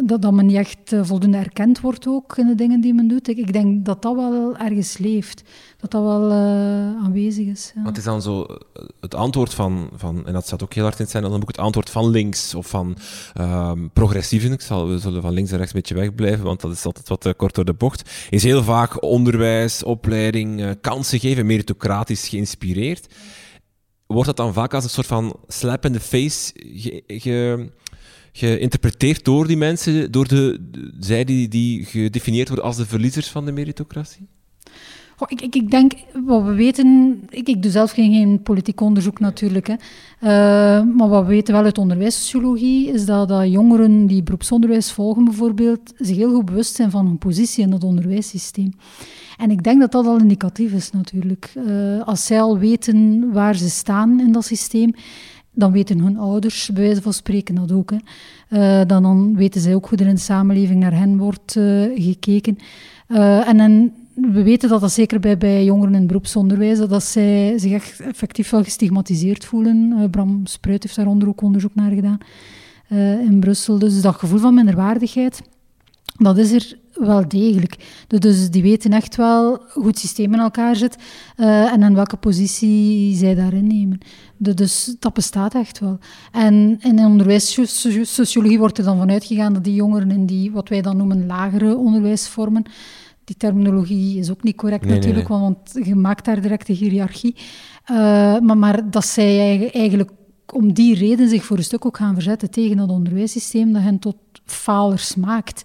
[0.05, 3.29] dat, men niet echt voldoende erkend wordt ook in de dingen die men doet.
[3.29, 5.43] Ik, denk dat dat wel ergens leeft
[5.81, 6.37] dat dat wel uh,
[7.05, 7.73] aanwezig is.
[7.75, 7.85] Ja.
[7.85, 11.01] het is dan zo eh, het antwoord van, van, en dat staat ook heel hard
[11.01, 12.97] in zijn, dan ook het antwoord van links of van
[13.41, 14.53] um, progressieven.
[14.53, 17.09] Ik zal, we zullen van links en rechts een beetje wegblijven, want dat is altijd
[17.09, 18.11] wat kort door de bocht.
[18.31, 23.15] Is heel vaak onderwijs, opleiding, kansen geven, meritocratisch geïnspireerd.
[24.07, 26.53] Wordt dat dan vaak als een soort van slap in the face
[27.07, 27.69] ge
[28.37, 30.61] geïnterpreteerd door die mensen, door de,
[31.01, 34.27] zij die, die gedefinieerd worden als de verliezers van de meritocratie?
[35.29, 35.93] ik, ik, ik, denk,
[36.25, 39.75] wat we weten, ik, doe zelf geen, politiek onderzoek natuurlijk, hè.
[39.75, 40.29] Uh,
[40.97, 45.93] maar wat we weten wel uit onderwijssociologie, is dat, dat jongeren die beroepsonderwijs volgen bijvoorbeeld,
[45.97, 48.73] zich heel goed bewust zijn van hun positie in het onderwijssysteem.
[49.37, 51.53] En ik denk dat dat al indicatief is natuurlijk.
[51.57, 54.95] Uh, als zij al weten waar ze staan in dat systeem,
[55.57, 57.91] dan weten hun ouders, bij wijze van spreken, dat ook.
[57.91, 57.97] Hè.
[58.81, 61.53] Uh, dan, weten zij ook hoe er in de samenleving naar hen wordt
[61.95, 62.59] gekeken.
[63.47, 67.73] en dan we weten dat dat zeker bij, bij jongeren in beroepsonderwijs, dat zij zich
[67.73, 70.09] echt effectief wel gestigmatiseerd voelen.
[70.11, 72.19] Bram Spruit heeft daaronder ook onderzoek naar gedaan
[73.29, 73.79] in Brussel.
[73.79, 75.43] Dus dat gevoel van minderwaardigheid,
[76.19, 77.77] dat is er wel degelijk.
[78.09, 80.97] Dus die weten echt wel hoe het systeem in elkaar zit
[81.37, 83.99] uh, en in welke positie zij daarin nemen.
[84.37, 85.99] Dus dat bestaat echt wel.
[86.33, 90.83] En in onderwijssociologie wordt er dan vanuit gegaan dat die jongeren in die, wat wij
[90.83, 92.63] dan noemen, lagere onderwijsvormen,
[93.25, 97.35] die terminologie is ook niet correct natuurlijk, want je maakt daar direct een hiërarchie.
[97.91, 97.97] Uh,
[98.39, 100.11] maar, maar dat zij eigenlijk
[100.53, 103.99] om die reden zich voor een stuk ook gaan verzetten tegen dat onderwijssysteem dat hen
[103.99, 105.63] tot falers maakt.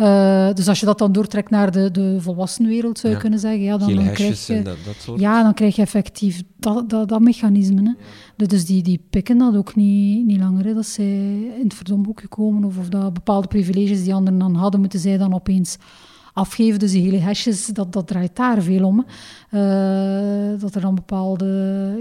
[0.00, 3.62] Uh, dus als je dat dan doortrekt naar de, de volwassenenwereld, zou je kunnen zeggen,
[3.62, 5.20] ja, dan, dan krijg je, dat, dat soort.
[5.20, 7.96] ja, dan krijg je effectief dat, dat, dat mechanisme.
[8.36, 8.46] Hè.
[8.46, 11.04] Dus die, die pikken dat ook niet, niet langer, hè, dat zij
[11.58, 15.18] in het verdomboekje komen of, of dat bepaalde privileges die anderen dan hadden, moeten zij
[15.18, 15.76] dan opeens
[16.36, 16.78] afgeven.
[16.78, 18.98] Dus die hele hashjes, dat, dat draait daar veel om.
[19.50, 19.60] Uh,
[20.60, 21.46] dat er dan bepaalde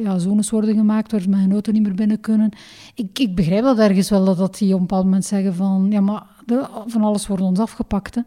[0.04, 2.52] ja, zones worden gemaakt waar hun auto niet meer binnen kunnen.
[2.96, 5.88] Ik, ik begrijp dat ergens wel, dat, dat die op een bepaald moment zeggen van...
[5.90, 8.22] Ja, maar de, van alles wordt ons afgepakt, hè,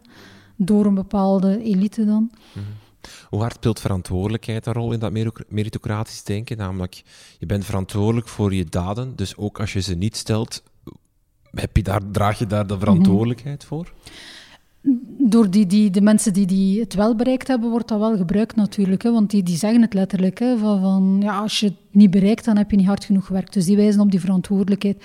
[0.55, 2.31] door een bepaalde elite dan.
[2.53, 2.65] Mhm.
[3.29, 5.11] Hoe hard speelt verantwoordelijkheid een rol in dat
[5.47, 6.57] meritocratisch denken?
[6.57, 7.03] Namelijk,
[7.39, 10.63] je bent verantwoordelijk voor je daden, dus ook als je ze niet stelt,
[11.51, 13.93] heb je daar, draag je daar de verantwoordelijkheid voor?
[15.17, 18.55] Door die, die, de mensen die, die het wel bereikt hebben, wordt dat wel gebruikt
[18.55, 19.03] natuurlijk.
[19.03, 20.39] Hè, want die, die zeggen het letterlijk.
[20.39, 23.25] Hè, van, van, ja, als je het niet bereikt, dan heb je niet hard genoeg
[23.25, 23.53] gewerkt.
[23.53, 25.03] Dus die wijzen op die verantwoordelijkheid.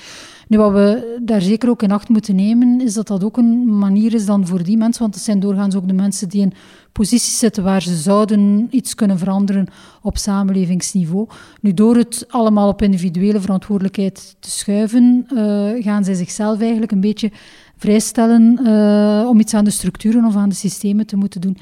[0.49, 3.79] Nu, wat we daar zeker ook in acht moeten nemen, is dat dat ook een
[3.79, 5.03] manier is dan voor die mensen.
[5.03, 6.53] Want het zijn doorgaans ook de mensen die in
[6.93, 9.67] posities zitten waar ze zouden iets kunnen veranderen
[10.03, 11.29] op samenlevingsniveau.
[11.61, 17.01] Nu, door het allemaal op individuele verantwoordelijkheid te schuiven, uh, gaan zij zichzelf eigenlijk een
[17.01, 17.31] beetje
[17.77, 21.57] vrijstellen uh, om iets aan de structuren of aan de systemen te moeten doen.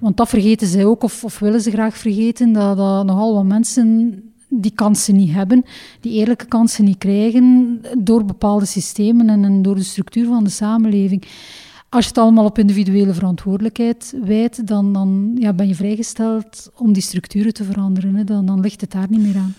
[0.00, 3.44] Want dat vergeten zij ook, of, of willen ze graag vergeten, dat, dat nogal wat
[3.44, 4.14] mensen
[4.48, 5.64] die kansen niet hebben,
[6.00, 11.24] die eerlijke kansen niet krijgen door bepaalde systemen en, door de structuur van de samenleving.
[11.88, 16.92] Als je het allemaal op individuele verantwoordelijkheid wijt, dan, dan ja, ben je vrijgesteld om
[16.92, 18.26] die structuren te veranderen.
[18.26, 19.54] Dan, dan ligt het daar niet meer aan.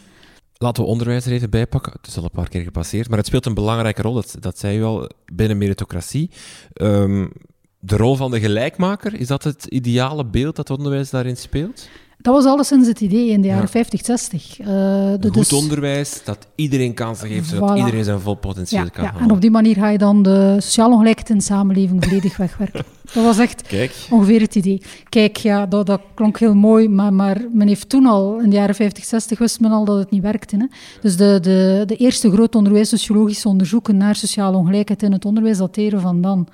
[0.63, 1.93] Laten we onderwijs er even bij pakken.
[1.93, 4.13] Het is al een paar keer gepasseerd, maar het speelt een belangrijke rol.
[4.13, 6.30] Dat, dat zei u al binnen meritocratie.
[6.73, 7.32] Um,
[7.80, 11.89] de rol van de gelijkmaker, is dat het ideale beeld dat onderwijs daarin speelt?
[12.23, 14.59] Dat was alleszins het idee in de jaren 50, 60.
[14.59, 15.53] Uh, goed dus...
[15.53, 19.13] onderwijs, dat iedereen kansen geeft, zodat iedereen zijn vol potentieel kan ja.
[19.19, 22.83] En op die manier ga je dan de sociale ongelijkheid in de samenleving volledig wegwerken.
[23.13, 24.07] Dat was echt Kijk.
[24.09, 24.81] ongeveer het idee.
[25.09, 28.55] Kijk, ja, dat, dat klonk heel mooi, maar, maar men heeft toen al, in de
[28.55, 30.57] jaren 50, 60, wist men al dat het niet werkte.
[30.57, 30.65] Hè.
[31.01, 36.01] Dus de, de, de eerste grote onderwijssociologische onderzoeken naar sociale ongelijkheid in het onderwijs dateren
[36.01, 36.47] van dan.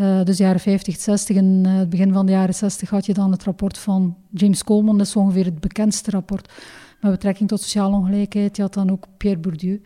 [0.00, 3.14] Uh, dus jaren 50, 60 en uh, het begin van de jaren 60 had je
[3.14, 6.52] dan het rapport van James Coleman, dat is ongeveer het bekendste rapport
[7.00, 8.56] met betrekking tot sociale ongelijkheid.
[8.56, 9.82] Je had dan ook Pierre Bourdieu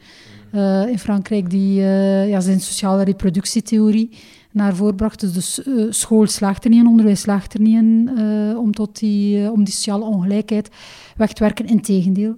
[0.54, 1.80] uh, in Frankrijk, die
[2.28, 4.10] ja, zijn sociale reproductietheorie
[4.50, 5.34] naar voren bracht.
[5.34, 8.10] Dus de school slaagt er niet in, onderwijs slaagt er niet in
[8.56, 10.70] om, tot die, om die sociale ongelijkheid
[11.16, 11.66] weg te werken.
[11.66, 12.36] Integendeel,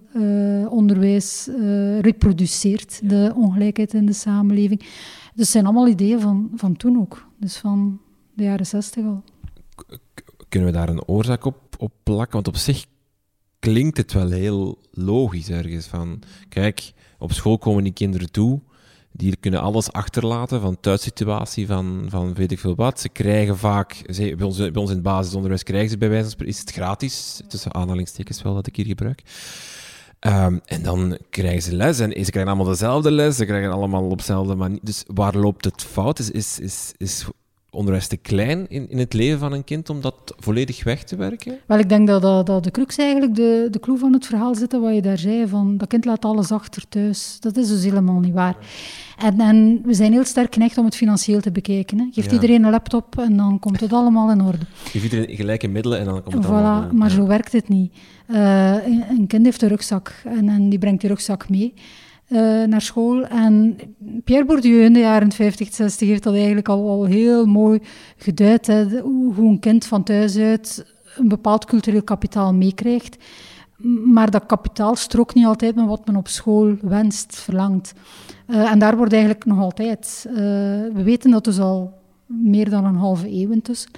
[0.68, 1.48] onderwijs
[2.00, 4.80] reproduceert de ongelijkheid in de samenleving.
[5.34, 7.26] Dus het zijn allemaal ideeën van, van toen ook.
[7.44, 8.00] Dus van
[8.34, 9.22] de jaren zestig al.
[10.48, 12.32] Kunnen we daar een oorzaak op, plakken?
[12.32, 12.84] Want op zich
[13.58, 15.86] klinkt het wel heel logisch ergens.
[15.86, 18.60] Van, kijk, op school komen die kinderen toe,
[19.12, 23.00] die kunnen alles achterlaten van thuissituatie, van, van weet ik veel wat.
[23.00, 26.46] Ze krijgen vaak, bij ons, bij ons in het basisonderwijs krijgen ze bij wijze van
[26.46, 29.22] is het gratis, tussen aanhalingstekens wel dat ik hier gebruik.
[30.26, 34.04] Um, en dan krijgen ze les en ze krijgen allemaal dezelfde les, ze krijgen allemaal
[34.04, 34.78] op dezelfde manier.
[34.82, 36.18] Dus waar loopt het fout?
[36.18, 37.26] Is, is, is, is
[37.74, 41.16] onderwijs te klein in, in het leven van een kind om dat volledig weg te
[41.16, 41.58] werken?
[41.66, 44.54] Wel, ik denk dat, dat, dat de crux eigenlijk de, de clue van het verhaal
[44.54, 47.36] zit, wat je daar zei, van dat kind laat alles achter thuis.
[47.40, 48.56] Dat is dus helemaal niet waar.
[49.18, 51.98] En, en we zijn heel sterk geneigd om het financieel te bekijken.
[51.98, 52.06] Hè.
[52.10, 54.66] Geeft iedereen een laptop en dan komt het allemaal in orde.
[54.84, 56.88] Geef iedereen gelijke middelen en dan komt het voilà, allemaal...
[56.92, 57.92] Maar zo werkt het niet.
[58.28, 61.74] Uh, een kind heeft een rugzak en, en die brengt die rugzak mee.
[62.28, 63.26] Uh, naar school.
[63.26, 63.76] En
[64.24, 67.80] Pierre Bourdieu in de jaren 50, 60 heeft dat eigenlijk al, al heel mooi
[68.16, 68.66] geduid.
[68.66, 73.16] Hè, hoe een kind van thuis uit een bepaald cultureel kapitaal meekrijgt.
[74.04, 77.92] Maar dat kapitaal strookt niet altijd met wat men op school wenst, verlangt.
[78.46, 80.26] Uh, en daar wordt eigenlijk nog altijd.
[80.28, 80.34] Uh,
[80.94, 81.92] we weten dat dus al
[82.26, 83.90] meer dan een halve eeuw intussen.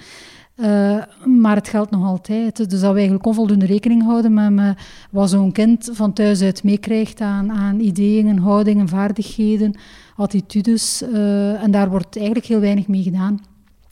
[0.57, 2.55] Uh, maar het geldt nog altijd.
[2.55, 4.77] Dus dat we eigenlijk onvoldoende rekening houden met,
[5.11, 9.79] wat zo'n kind van thuis uit meekrijgt aan, aan ideeën, houdingen, vaardigheden,
[10.15, 11.01] attitudes.
[11.01, 13.39] Uh, en daar wordt eigenlijk heel weinig mee gedaan.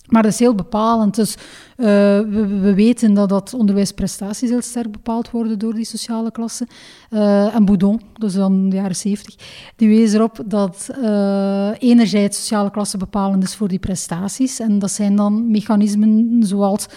[0.08, 1.16] Maar dat is heel bepalend.
[1.16, 1.86] Dus uh,
[2.20, 6.68] we, we, weten dat, dat onderwijsprestaties heel sterk bepaald worden door die sociale klassen.
[7.10, 9.36] Uh, en Boudon, dus dan de jaren 70,
[9.76, 14.60] die wees erop dat uh, enerzijds sociale klassen bepalend is voor die prestaties.
[14.60, 16.88] En dat zijn dan mechanismen zoals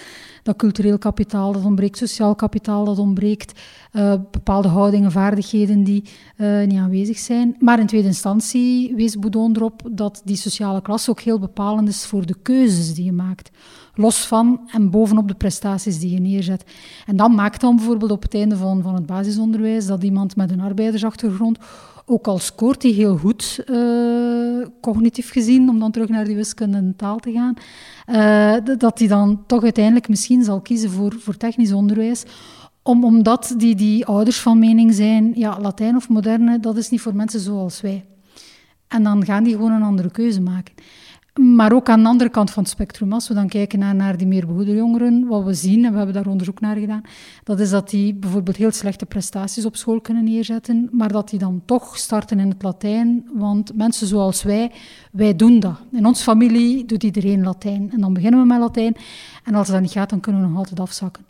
[0.49, 3.61] dat cultureel kapitaal dat ontbreekt, sociaal kapitaal dat ontbreekt,
[3.93, 6.05] uh, bepaalde houdingen, vaardigheden die
[6.37, 7.57] uh, niet aanwezig zijn.
[7.59, 12.07] Maar in tweede instantie wees Boudon erop dat die sociale klasse ook heel bepalend is
[12.07, 13.51] voor de keuzes die je maakt.
[14.01, 16.65] Los van en bovenop de prestaties die je neerzet.
[17.07, 20.51] En dat maakt dan bijvoorbeeld op het einde van, van het basisonderwijs dat iemand met
[20.51, 21.59] een arbeidersachtergrond
[22.09, 26.77] ook al scoort hij heel goed, uh, cognitief gezien, om dan terug naar die wiskunde
[26.77, 27.55] en taal te gaan,
[28.07, 32.25] uh, dat hij dan toch uiteindelijk misschien zal kiezen voor, voor technisch onderwijs.
[32.83, 37.01] Om, omdat die, die ouders van mening zijn, ja, Latijn of moderne, dat is niet
[37.01, 38.05] voor mensen zoals wij.
[38.89, 40.75] En dan gaan die gewoon een andere keuze maken.
[41.39, 44.17] Maar ook aan de andere kant van het spectrum, als we dan kijken naar, naar
[44.17, 47.03] die meer behoede jongeren, wat we zien, en we hebben daar onderzoek naar gedaan,
[47.45, 51.39] dat is dat die bijvoorbeeld heel slechte prestaties op school kunnen neerzetten, maar dat die
[51.39, 54.73] dan toch starten in het Latijn, want mensen zoals wij,
[55.13, 55.81] wij doen dat.
[55.93, 57.91] In onze familie doet iedereen Latijn.
[57.93, 58.97] En dan beginnen we met Latijn,
[59.45, 61.28] en als dat niet gaat, dan kunnen we nog altijd afzakken.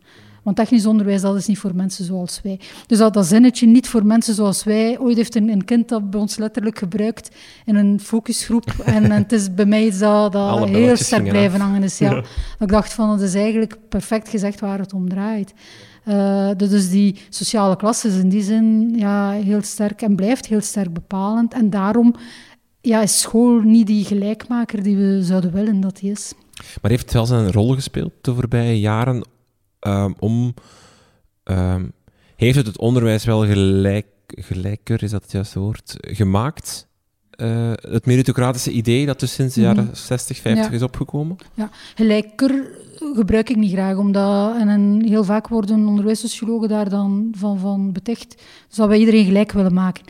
[0.48, 2.60] Want technisch onderwijs, dat is niet voor mensen zoals wij.
[2.86, 4.98] Dus dat, dat zinnetje, niet voor mensen zoals wij.
[4.98, 8.64] Ooit heeft een, een kind dat bij ons letterlijk gebruikt in een focusgroep.
[8.84, 11.98] en, en het is bij mij iets dat, dat heel sterk blijven hangen is.
[11.98, 12.22] Ja.
[12.58, 15.52] Ik dacht van, dat is eigenlijk perfect gezegd waar het om draait.
[16.06, 20.60] Uh, dus die sociale klasse is in die zin ja, heel sterk en blijft heel
[20.60, 21.54] sterk bepalend.
[21.54, 22.14] En daarom
[22.80, 26.32] ja, is school niet die gelijkmaker die we zouden willen dat die is.
[26.82, 29.24] Maar heeft het wel zijn rol gespeeld de voorbije jaren
[29.80, 30.54] um, om.
[31.44, 31.92] Um,
[32.36, 36.88] heeft het het onderwijs wel gelijk, gelijker, is dat het juiste woord, gemaakt?
[37.40, 39.94] Uh, het meritocratische idee dat dus sinds de jaren mm.
[39.94, 40.72] 60, 50 ja.
[40.72, 41.36] is opgekomen?
[41.54, 42.70] Ja, gelijker
[43.14, 47.92] gebruik ik niet graag, omdat en, en heel vaak worden onderwijssociologen daar dan van, van
[47.92, 50.04] beticht, dus dat wij iedereen gelijk willen maken.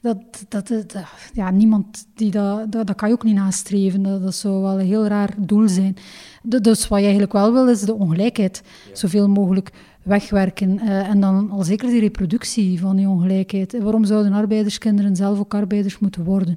[0.00, 0.94] Dat, dat, dat,
[1.32, 4.02] ja, niemand die dat, dat, dat kan je ook niet nastreven.
[4.02, 5.96] Dat, dat zou wel een heel raar doel zijn.
[6.42, 9.70] Dus wat je eigenlijk wel wil, is de ongelijkheid zoveel mogelijk
[10.02, 10.80] wegwerken.
[10.82, 13.82] Uh, en dan al zeker die reproductie van die ongelijkheid.
[13.82, 16.56] Waarom zouden arbeiderskinderen zelf ook arbeiders moeten worden?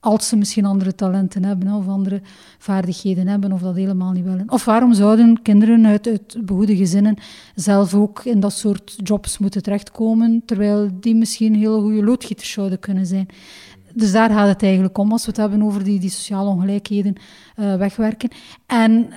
[0.00, 2.20] Als ze misschien andere talenten hebben of andere
[2.58, 4.50] vaardigheden hebben, of dat helemaal niet willen.
[4.50, 7.16] Of waarom zouden kinderen uit, uit behoede gezinnen
[7.54, 12.78] zelf ook in dat soort jobs moeten terechtkomen, terwijl die misschien hele goede loodgieters zouden
[12.78, 13.26] kunnen zijn?
[13.94, 17.14] Dus daar gaat het eigenlijk om als we het hebben over die, die sociale ongelijkheden
[17.56, 18.28] uh, wegwerken.
[18.66, 19.16] En eh,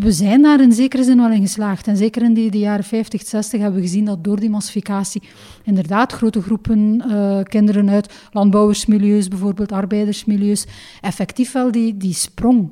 [0.00, 1.86] we zijn daar in zekere zin wel in geslaagd.
[1.86, 5.22] En zeker in die, jaren 50, 60 hebben we gezien dat door die massificatie
[5.64, 10.66] inderdaad grote groepen uh, kinderen uit landbouwersmilieus, bijvoorbeeld arbeidersmilieus,
[11.00, 12.70] effectief wel die, die sprong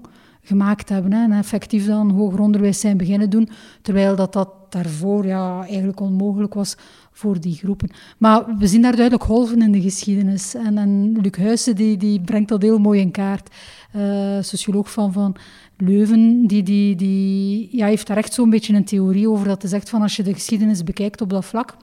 [0.49, 1.13] gemaakt hebben.
[1.13, 3.49] Hè, en effectief dan hoger onderwijs zijn beginnen doen,
[3.83, 6.77] terwijl dat, dat daarvoor ja, eigenlijk onmogelijk was
[7.13, 7.91] voor die groepen.
[8.19, 10.55] Maar we zien daar duidelijk golven in de geschiedenis.
[10.55, 13.55] En, Luc Huyssen die, die brengt dat heel mooi in kaart.
[13.97, 15.37] Uh, socioloog van, van
[15.77, 19.71] Leuven, die, die, die ja, heeft daar echt zo'n beetje een theorie over dat hij
[19.71, 21.77] zegt van als je de geschiedenis bekijkt op dat vlak,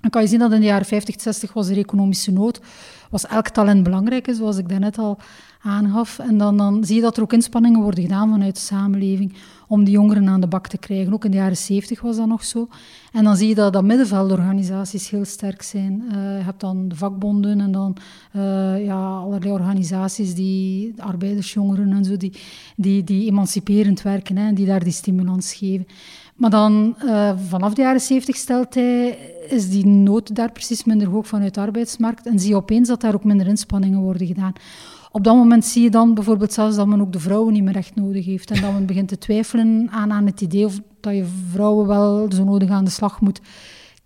[0.00, 2.60] Dan kan je zien dat in de jaren 50, 60 was er economische nood.
[3.10, 5.18] Was elk talent belangrijk, zoals ik daarnet al
[5.62, 6.18] aangaf.
[6.18, 9.32] En dan, dan zie je dat er ook inspanningen worden gedaan vanuit de samenleving
[9.68, 11.12] om die jongeren aan de bak te krijgen.
[11.12, 12.68] Ook in de jaren 70 was dat nog zo.
[13.12, 16.02] En dan zie je dat, dat middenveldorganisaties heel sterk zijn.
[16.06, 17.96] Uh, je hebt dan de vakbonden en dan
[18.36, 22.32] uh, ja, allerlei organisaties, die arbeidersjongeren en zo, die,
[22.76, 25.86] die, die emanciperend werken en die daar die stimulans geven.
[26.38, 29.18] Maar dan uh, vanaf de jaren 70 stelt hij,
[29.48, 33.00] is die nood daar precies minder hoog vanuit de arbeidsmarkt en zie je opeens dat
[33.00, 34.52] daar ook minder inspanningen worden gedaan.
[35.18, 37.76] Op dat moment zie je dan bijvoorbeeld zelfs dat men ook de vrouwen niet meer
[37.76, 38.50] echt nodig heeft.
[38.50, 42.32] En dat men begint te twijfelen aan, aan het idee of dat je vrouwen wel
[42.32, 43.40] zo nodig aan de slag moet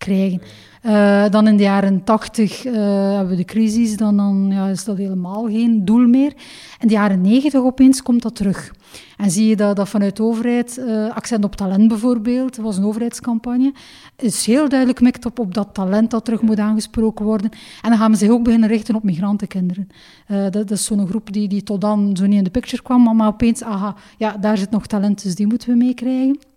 [0.02, 0.40] krijgen.
[0.86, 2.72] Uh, dan in de jaren tachtig uh,
[3.14, 6.32] hebben we de crisis, dan, dan ja, is dat helemaal geen doel meer.
[6.80, 8.72] In de jaren negentig opeens komt dat terug.
[9.16, 12.84] En zie je dat, dat vanuit de overheid, uh, accent op talent bijvoorbeeld, was een
[12.84, 13.72] overheidscampagne,
[14.16, 17.50] is heel duidelijk mikt op, op dat talent dat terug moet aangesproken worden.
[17.82, 19.88] En dan gaan we zich ook beginnen richten op migrantenkinderen.
[20.26, 23.02] dat, dat is zo'n groep die, die tot dan zo niet in de picture kwam,
[23.02, 26.51] maar, maar opeens, aha, ja, daar zit nog talent, dus die moeten we meekrijgen.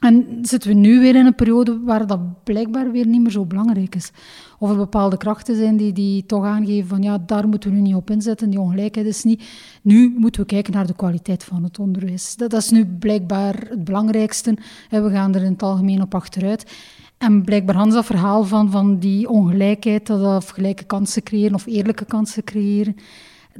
[0.00, 3.44] En zitten we nu weer in een periode waar dat blijkbaar weer niet meer zo
[3.44, 4.10] belangrijk is.
[4.58, 7.82] Of er bepaalde krachten zijn die, die toch aangeven van ja, daar moeten we nu
[7.82, 9.42] niet op inzetten, die ongelijkheid is niet.
[9.82, 12.36] Nu moeten we kijken naar de kwaliteit van het onderwijs.
[12.36, 14.56] Dat, is nu blijkbaar het belangrijkste.
[14.90, 16.76] We gaan er in het algemeen op achteruit.
[17.18, 21.66] En blijkbaar Hans dat verhaal van, van die ongelijkheid, dat of gelijke kansen creëren of
[21.66, 22.96] eerlijke kansen creëren,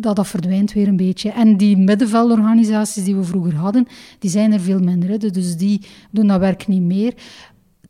[0.00, 1.30] dat, dat verdwijnt weer een beetje.
[1.30, 3.86] En die middenveldorganisaties die we vroeger hadden,
[4.18, 5.08] die zijn er veel minder.
[5.08, 5.16] Hè.
[5.16, 7.14] Dus die doen dat werk niet meer.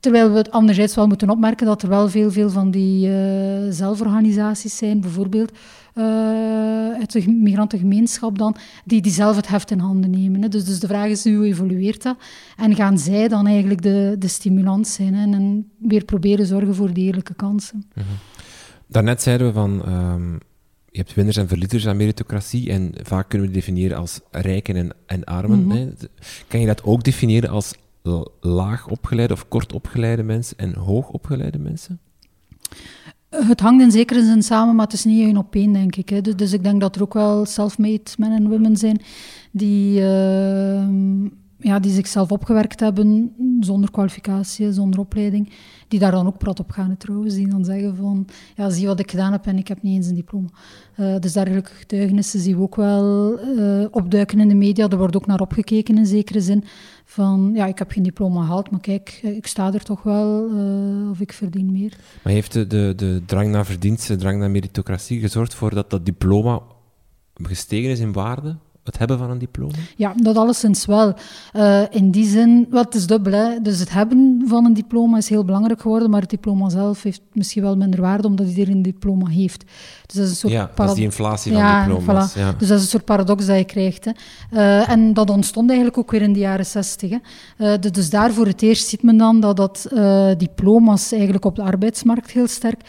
[0.01, 3.15] Terwijl we anderzijds wel moeten opmerken dat er wel veel, veel van die uh,
[3.71, 5.53] zelforganisaties zijn, bijvoorbeeld
[5.95, 6.05] uh,
[6.93, 10.43] uit de migrantengemeenschap dan, die, die zelf het heft in handen nemen.
[10.43, 10.49] Hè.
[10.49, 12.17] Dus, dus de vraag is hoe evolueert dat?
[12.57, 17.07] En gaan zij dan eigenlijk de, de stimulans zijn en weer proberen zorgen voor die
[17.07, 17.85] eerlijke kansen?
[17.95, 18.05] Mm
[18.91, 20.39] Daarnet zeiden we van, um,
[20.99, 24.91] je hebt winners en verliezers aan meritocratie en vaak kunnen we definiëren als rijken en,
[25.07, 25.63] en armen.
[25.63, 25.95] Mm -hmm.
[26.49, 27.75] Kan je dat ook definiëren als
[28.41, 32.01] laag opgeleide of kort opgeleide mensen en hoog opgeleide mensen?
[33.29, 36.09] Het hangt in zekere zin samen, maar het is niet één op één, denk ik.
[36.09, 36.21] Hè.
[36.21, 39.01] Dus, dus, ik denk dat er ook wel self-made men en women zijn
[39.51, 40.89] die, uh,
[41.61, 45.53] ja, die zichzelf opgewerkt hebben zonder kwalificatie, zonder opleiding,
[45.89, 49.01] die daar dan ook prat op gaan trouwens, die dan zeggen van, ja, zie wat
[49.01, 50.49] ik gedaan heb en ik heb niet eens een diploma.
[50.97, 54.89] Uh, dus dergelijke getuigenissen zien we ook wel uh, opduiken in de media.
[54.89, 56.65] Er wordt ook naar opgekeken in zekere zin
[57.05, 60.51] van, ja, ik heb geen diploma gehaald, maar kijk, ik sta er toch wel
[61.11, 61.97] of ik verdien meer.
[62.23, 65.91] Maar heeft de, de, de drang naar verdiensten, de drang naar meritocratie gezorgd voor dat
[65.91, 66.61] dat diploma
[67.43, 68.57] gestegen is in waarde?
[68.89, 69.75] Het hebben van een diploma?
[69.97, 71.15] Ja, dat alleszins wel.
[71.53, 73.33] Uh, in die zin, wat is dubbel.
[73.33, 73.61] Hè?
[73.63, 77.21] Dus het hebben van een diploma is heel belangrijk geworden, maar het diploma zelf heeft
[77.33, 79.65] misschien wel minder waarde omdat iedereen een diploma heeft.
[80.07, 82.33] Dus dat is een soort ja, dat is die inflatie van ja, diploma's.
[82.33, 82.39] Voilà.
[82.39, 82.55] Ja.
[82.59, 84.05] Dus dat is een soort paradox dat je krijgt.
[84.05, 84.11] Hè.
[84.53, 87.11] Uh, en dat ontstond eigenlijk ook weer in de jaren zestig.
[87.11, 89.89] Uh, dus daar voor het eerst ziet men dan dat, dat
[90.39, 92.81] diploma's eigenlijk op de arbeidsmarkt heel sterk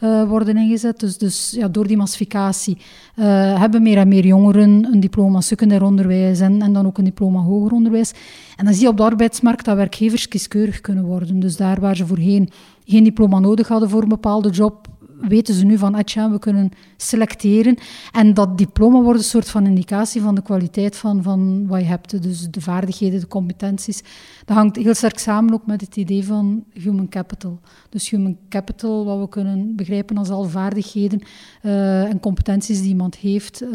[0.00, 1.00] uh, worden ingezet.
[1.00, 2.76] Dus, dus ja, door die massificatie
[3.16, 3.24] uh,
[3.60, 7.40] hebben meer en meer jongeren een diploma secundair onderwijs en, en dan ook een diploma
[7.40, 8.12] hoger onderwijs.
[8.56, 11.40] En dan zie je op de arbeidsmarkt dat werkgevers kieskeurig kunnen worden.
[11.40, 12.48] Dus daar waar ze voorheen
[12.84, 14.88] geen diploma nodig hadden voor een bepaalde job,
[15.20, 17.76] weten ze nu van, atja, we kunnen selecteren.
[18.12, 21.86] En dat diploma wordt een soort van indicatie van de kwaliteit van, van wat je
[21.86, 22.22] hebt.
[22.22, 24.02] Dus de vaardigheden, de competenties.
[24.44, 27.60] Dat hangt heel sterk samen ook met het idee van human capital.
[27.88, 31.20] Dus human capital, wat we kunnen begrijpen als al vaardigheden
[31.62, 33.68] uh, en competenties die iemand heeft, uh,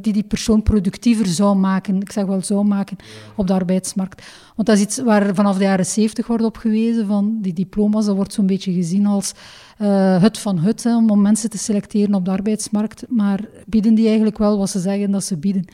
[0.00, 2.96] die die persoon productiever zou maken, ik zeg wel zou maken,
[3.36, 4.22] op de arbeidsmarkt.
[4.58, 8.06] Want dat is iets waar vanaf de jaren zeventig wordt op gewezen, van die diploma's,
[8.06, 9.32] dat wordt zo'n beetje gezien als
[9.80, 14.38] uh, het van hè, om mensen te selecteren op de arbeidsmarkt, maar bieden die eigenlijk
[14.38, 15.64] wel wat ze zeggen dat ze bieden.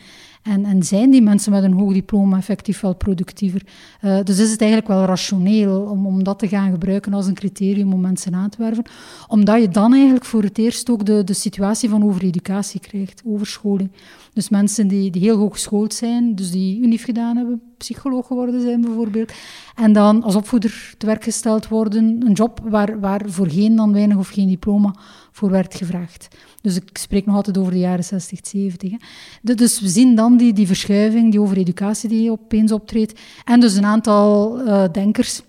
[0.43, 3.63] En, en zijn die mensen met een hoog diploma effectief wel productiever?
[4.03, 7.35] Uh, dus is het eigenlijk wel rationeel om, om dat te gaan gebruiken als een
[7.35, 8.85] criterium om mensen aan te werven.
[9.29, 13.91] Omdat je dan eigenlijk voor het eerst ook de, de situatie van overeducatie krijgt, overscholing.
[14.35, 18.61] Dus mensen die, die heel hoog geschoold zijn, dus die unief gedaan hebben, psycholoog geworden
[18.61, 19.33] zijn bijvoorbeeld,
[19.75, 24.17] en dan als opvoeder te werk gesteld worden, een job waar, waar voorheen dan weinig
[24.17, 24.95] of geen diploma
[25.33, 26.29] voor werd gevraagd.
[26.61, 28.91] Dus ik spreek nog altijd over de jaren 60, 70.
[28.91, 29.55] Hè.
[29.55, 33.85] Dus we zien dan die, die verschuiving, die overeducatie die opeens optreedt, en dus een
[33.85, 35.43] aantal uh, denkers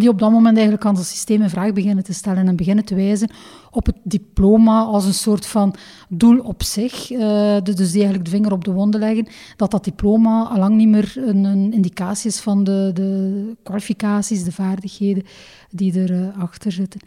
[0.00, 2.84] die op dat moment eigenlijk aan het systeem een vraag beginnen te stellen en beginnen
[2.84, 3.30] te wijzen
[3.70, 5.74] op het diploma als een soort van
[6.08, 7.10] doel op zich.
[7.10, 9.26] Uh, dus die eigenlijk de vinger op de wonden leggen,
[9.56, 14.44] dat dat diploma al lang niet meer een, een indicatie is van de, de kwalificaties,
[14.44, 15.24] de vaardigheden
[15.70, 17.00] die erachter achter zitten.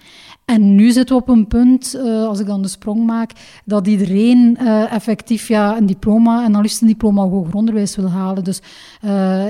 [0.46, 3.32] En nu zitten we op een punt, uh, als ik dan de sprong maak,
[3.66, 8.10] dat iedereen uh, effectief ja, een diploma, en dan liefst een diploma hoger onderwijs wil
[8.10, 8.44] halen.
[8.44, 8.62] Dus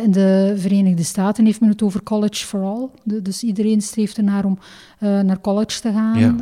[0.03, 2.87] in de Verenigde Staten heeft men het over college for all.
[3.03, 4.59] Dus iedereen streeft ernaar om
[4.99, 6.19] naar college te gaan.
[6.19, 6.35] Ja.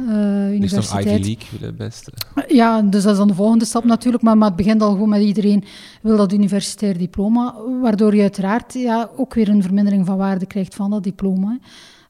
[0.51, 1.05] universiteit.
[1.05, 2.11] Ivy League het beste.
[2.47, 4.23] Ja, dus dat is dan de volgende stap natuurlijk.
[4.23, 5.63] Maar, maar het begint al gewoon met iedereen
[6.01, 7.55] wil dat universitair diploma.
[7.81, 11.59] Waardoor je uiteraard ja, ook weer een vermindering van waarde krijgt van dat diploma.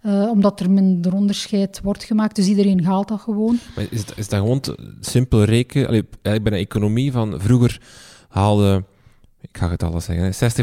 [0.05, 2.35] Uh, omdat er minder onderscheid wordt gemaakt.
[2.35, 3.59] Dus iedereen haalt dat gewoon.
[3.75, 4.61] Maar is, dat, is dat gewoon
[4.99, 5.87] simpel rekenen?
[5.87, 7.81] Allee, ik ben een economie van vroeger
[8.29, 8.83] haalde,
[9.41, 10.53] ik ga het alles zeggen,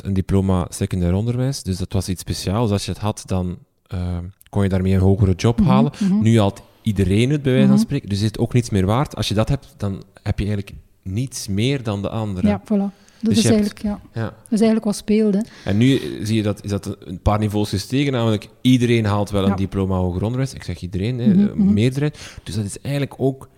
[0.00, 1.62] 60% een diploma secundair onderwijs.
[1.62, 2.70] Dus dat was iets speciaals.
[2.70, 3.58] Als je het had, dan
[3.94, 4.18] uh,
[4.48, 5.92] kon je daarmee een hogere job mhm, halen.
[5.98, 7.84] Mm Nu haalt iedereen het, bij wijze van mhm.
[7.84, 8.08] spreken.
[8.08, 9.16] Dus is het ook niets meer waard.
[9.16, 12.50] Als je dat hebt, dan heb je eigenlijk niets meer dan de anderen.
[12.50, 13.01] Ja, voilà.
[13.22, 14.00] Dat, dus is, eigenlijk, ja.
[14.12, 14.22] ja.
[14.22, 15.44] dat is eigenlijk wat speelde.
[15.64, 19.46] En nu zie je dat, is dat een paar niveaus gestegen, namelijk iedereen haalt wel
[19.46, 20.54] een diploma hoger onderwijs.
[20.54, 21.72] Ik zeg iedereen, hè, mm -hmm.
[21.72, 22.18] meerderheid.
[22.42, 23.48] Dus dat is eigenlijk ook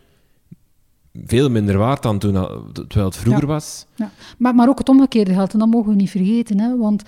[1.25, 2.33] veel minder waard dan toen,
[2.73, 3.87] terwijl het vroeger was.
[3.95, 4.11] Ja.
[4.39, 6.61] Maar, maar ook het omgekeerde geldt, en dat mogen we niet vergeten.
[6.61, 7.03] Hè, want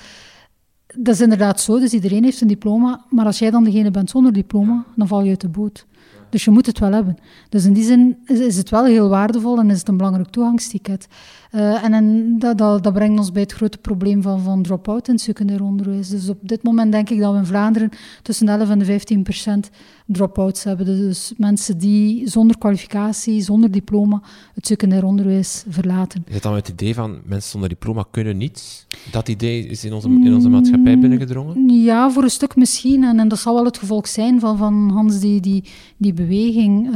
[0.95, 4.11] dat is inderdaad zo, dus iedereen heeft een diploma, maar als jij dan degene bent
[4.11, 5.87] zonder diploma, dan val je uit de boot.
[6.31, 7.19] Dus je moet het wel hebben.
[7.49, 11.09] Dus in die zin is, het wel heel waardevol en is het een belangrijk toegangsticket.
[11.57, 15.09] Uh, en, en dat, dat, dat, brengt ons bij het grote probleem van, van drop-out
[15.09, 16.09] in het secundair onderwijs.
[16.09, 17.91] Dus op dit moment denk ik dat we in Vlaanderen
[18.23, 19.71] tussen 11 en de 15 procent
[20.07, 20.87] drop-outs hebben.
[20.87, 24.23] Dus mensen die zonder kwalificatie, zonder diploma,
[24.55, 26.25] het secundair onderwijs verlaten.
[26.27, 28.87] Is het dan het idee van mensen zonder diploma kunnen niets?
[29.11, 31.69] Dat idee is in onze, in onze maatschappij mm, binnengedrongen?
[31.69, 33.05] Ja, voor een stuk misschien.
[33.05, 35.65] En, en dat zal wel het gevolg zijn van, van Hans, die, die,
[35.97, 36.87] die beweging.
[36.87, 36.95] Uh,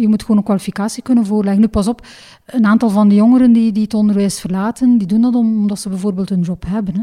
[0.00, 1.60] je moet gewoon een kwalificatie kunnen voorleggen.
[1.60, 2.06] Nu, pas op,
[2.46, 5.88] een aantal van de jongeren die, die het onderwijs verlaten, die doen dat omdat ze
[5.88, 6.94] bijvoorbeeld een job hebben.
[6.94, 7.02] Hè.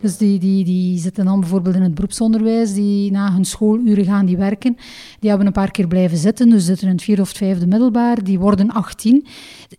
[0.00, 4.26] Dus die, die, die zitten dan bijvoorbeeld in het beroepsonderwijs, die na hun schooluren gaan
[4.26, 4.76] die werken.
[5.20, 8.24] Die hebben een paar keer blijven zitten, dus zitten in het vierde of vijfde middelbaar.
[8.24, 9.26] Die worden 18.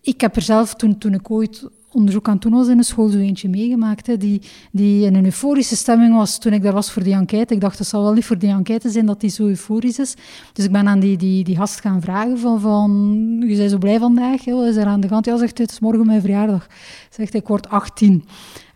[0.02, 3.08] Ik heb er zelf, toen, toen ik ooit onderzoek aan toen was in de school
[3.08, 6.90] zo eentje meegemaakt, hè, die, die in een euforische stemming was toen ik daar was
[6.90, 7.54] voor die enquête.
[7.54, 10.14] Ik dacht, het zal wel niet voor die enquête zijn dat die zo euforisch is.
[10.52, 13.78] Dus ik ben aan die, die, die gast gaan vragen van, van je bent zo
[13.78, 15.24] blij vandaag, wat is er aan de hand?
[15.24, 16.66] Ja, zegt hij, het is morgen mijn verjaardag.
[17.10, 18.24] Zegt hij, ik word 18.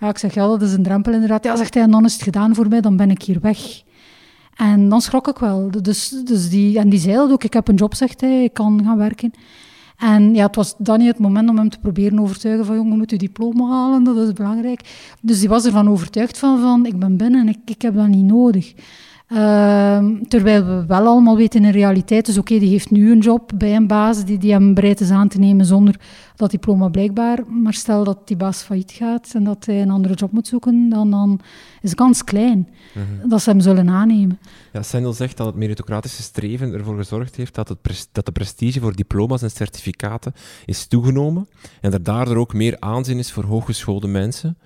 [0.00, 1.44] Ja, ik zeg, ja, dat is een drempel inderdaad.
[1.44, 3.84] Ja, zegt hij, en dan is het gedaan voor mij, dan ben ik hier weg.
[4.56, 5.70] En dan schrok ik wel.
[5.82, 8.52] Dus, dus die, en die zei dat ook, ik heb een job, zegt hij, ik
[8.52, 9.32] kan gaan werken.
[9.96, 12.98] En ja, het was dan niet het moment om hem te proberen overtuigen van, jongen,
[12.98, 14.80] moet je diploma halen, dat is belangrijk.
[15.20, 18.06] Dus die was ervan overtuigd van, van ik ben binnen en ik, ik heb dat
[18.06, 18.74] niet nodig.
[19.26, 23.52] Ehm, terwijl we wel allemaal weten in realiteit, dus oké, die heeft nu een job
[23.54, 26.00] bij een baas die, die hem bereid is aan te nemen zonder
[26.36, 27.38] dat diploma blijkbaar.
[27.46, 30.88] Maar stel dat die baas failliet gaat en dat hij een andere job moet zoeken,
[30.88, 31.40] dan, dan
[31.82, 33.28] is de kans klein mhm.
[33.28, 34.38] dat ze hem zullen aannemen.
[34.72, 38.80] Ja, Sendel zegt dat het meritocratische streven ervoor gezorgd heeft dat, het dat de prestige
[38.80, 40.32] voor diploma's en certificaten
[40.66, 41.48] is toegenomen
[41.80, 44.56] en er daardoor ook meer aanzien is voor hooggeschoolde mensen.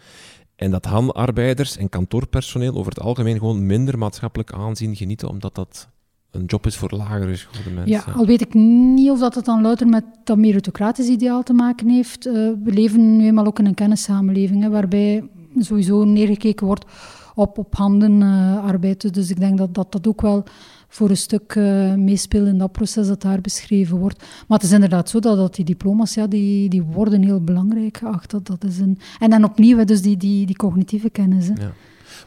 [0.61, 5.89] En dat handarbeiders en kantoorpersoneel over het algemeen gewoon minder maatschappelijk aanzien genieten, omdat dat
[6.31, 7.93] een job is voor lagere geschoolde mensen.
[8.07, 11.53] Ja, al weet ik niet of dat het dan louter met dat meritocratisch ideaal te
[11.53, 12.27] maken heeft.
[12.27, 12.33] Uh,
[12.65, 16.85] we leven nu eenmaal ook in een kennissamenleving, hè, waarbij sowieso neergekeken wordt
[17.35, 19.05] op, op handenarbeid.
[19.05, 20.45] Uh, dus ik denk dat, dat dat ook wel
[20.93, 24.19] voor een stuk uh, meespelen in dat proces dat daar beschreven wordt.
[24.19, 27.97] Maar het is inderdaad zo dat, dat die diploma's, ja, die, die worden heel belangrijk
[27.97, 28.31] geacht.
[28.31, 31.47] Dat, is een, en dan opnieuw, dus die, die, die cognitieve kennis.
[31.47, 31.73] Ja.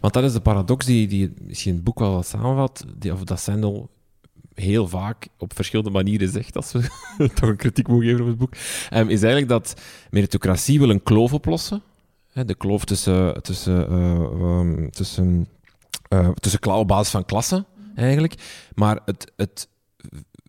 [0.02, 3.24] Want dat is de paradox die, die misschien het boek wel wat samenvat, die, of
[3.24, 3.90] dat Sendel
[4.54, 6.90] heel vaak op verschillende manieren zegt, als we
[7.36, 8.54] toch een kritiek mogen geven op het boek,
[8.94, 11.82] um, is eigenlijk dat meritocratie wil een kloof oplossen.
[12.32, 15.48] Hè, de kloof tussen, tussen, uh, um, tussen,
[16.10, 17.66] uh, tussen op basis van klassen
[17.96, 18.34] eigenlijk.
[18.76, 19.68] Maar het, het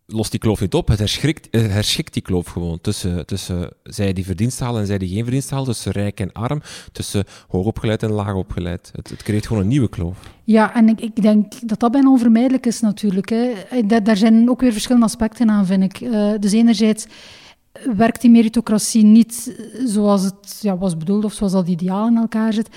[0.07, 0.89] lost die kloof niet op.
[0.89, 0.99] Het
[1.51, 5.51] herschikt, die kloof gewoon tussen, tussen zij die verdienst halen en zij die geen verdienst
[5.51, 5.67] halen.
[5.67, 6.63] Tussen rijk en arm.
[6.93, 8.91] Tussen hoogopgeleid en laagopgeleid.
[8.95, 10.19] Het, het creëert gewoon een nieuwe kloof.
[10.45, 13.29] Ja, en ik, ik denk dat dat bijna onvermijdelijk is natuurlijk.
[13.29, 13.53] Hè.
[14.03, 16.01] Daar zijn ook weer verschillende aspecten aan, vind ik.
[16.01, 17.07] Uh, dus enerzijds
[17.97, 22.53] werkt die meritocratie niet zoals het ja, was bedoeld of zoals dat ideaal in elkaar
[22.53, 22.69] zit.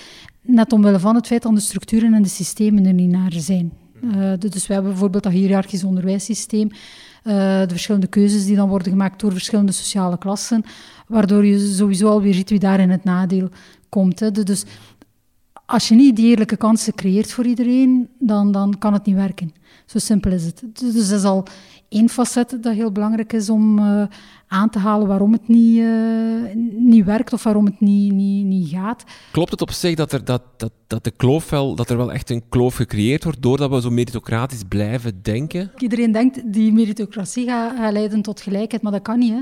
[0.42, 3.72] Net omwille van het feit dat de structuren en de systemen er niet naar zijn.
[4.02, 8.92] Uh, dus we hebben bijvoorbeeld dat hiërarchisch onderwijssysteem, uh, de verschillende keuzes die dan worden
[8.92, 10.64] gemaakt door verschillende sociale klassen,
[11.08, 13.50] waardoor je sowieso alweer ziet wie daar in het nadeel
[13.90, 14.20] komt.
[14.20, 14.32] Hè.
[14.32, 14.64] Dus
[15.68, 19.54] als je niet die eerlijke kansen creëert voor iedereen, dan, dan kan het niet werken.
[19.86, 20.64] Zo simpel is het.
[20.74, 21.46] Dus, dus dat is al
[21.90, 24.04] één facet dat heel belangrijk is om uh,
[24.48, 28.70] aan te halen waarom het niet, uh, niet werkt of waarom het niet, niet, niet
[28.70, 29.04] gaat.
[29.32, 32.14] Klopt het op zich dat er, dat, dat, dat, de kloof wel, dat er wel
[32.14, 35.72] echt een kloof gecreëerd wordt doordat we zo meritocratisch blijven denken?
[35.78, 39.34] Iedereen denkt die meritocratie gaat, gaat leiden tot gelijkheid, maar dat kan niet.
[39.34, 39.42] Hè?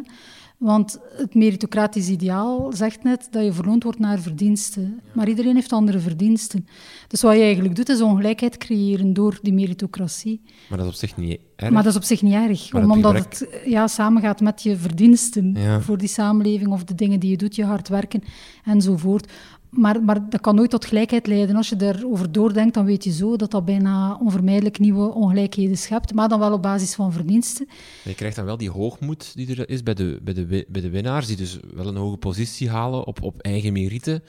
[0.57, 4.99] Want het meritocratisch ideaal zegt net dat je verloond wordt naar verdiensten.
[5.13, 6.67] Maar iedereen heeft andere verdiensten.
[7.07, 10.41] Dus wat je eigenlijk doet, is ongelijkheid creëren door die meritocratie.
[10.69, 11.71] Maar dat is op zich niet erg.
[11.71, 15.97] Maar dat is op zich niet erg, omdat het ja, samengaat met je verdiensten voor
[15.97, 18.23] die samenleving of de dingen die je doet, je hard werken
[18.65, 19.31] enzovoort.
[19.77, 21.55] Maar, maar dat kan nooit tot gelijkheid leiden.
[21.55, 26.13] Als je erover doordenkt, dan weet je zo dat dat bijna onvermijdelijk nieuwe ongelijkheden schept,
[26.13, 27.67] maar dan wel op basis van verdiensten.
[28.03, 30.89] Je krijgt dan wel die hoogmoed die er is bij de, bij de, bij de
[30.89, 34.21] winnaars, die dus wel een hoge positie halen op, op eigen merite.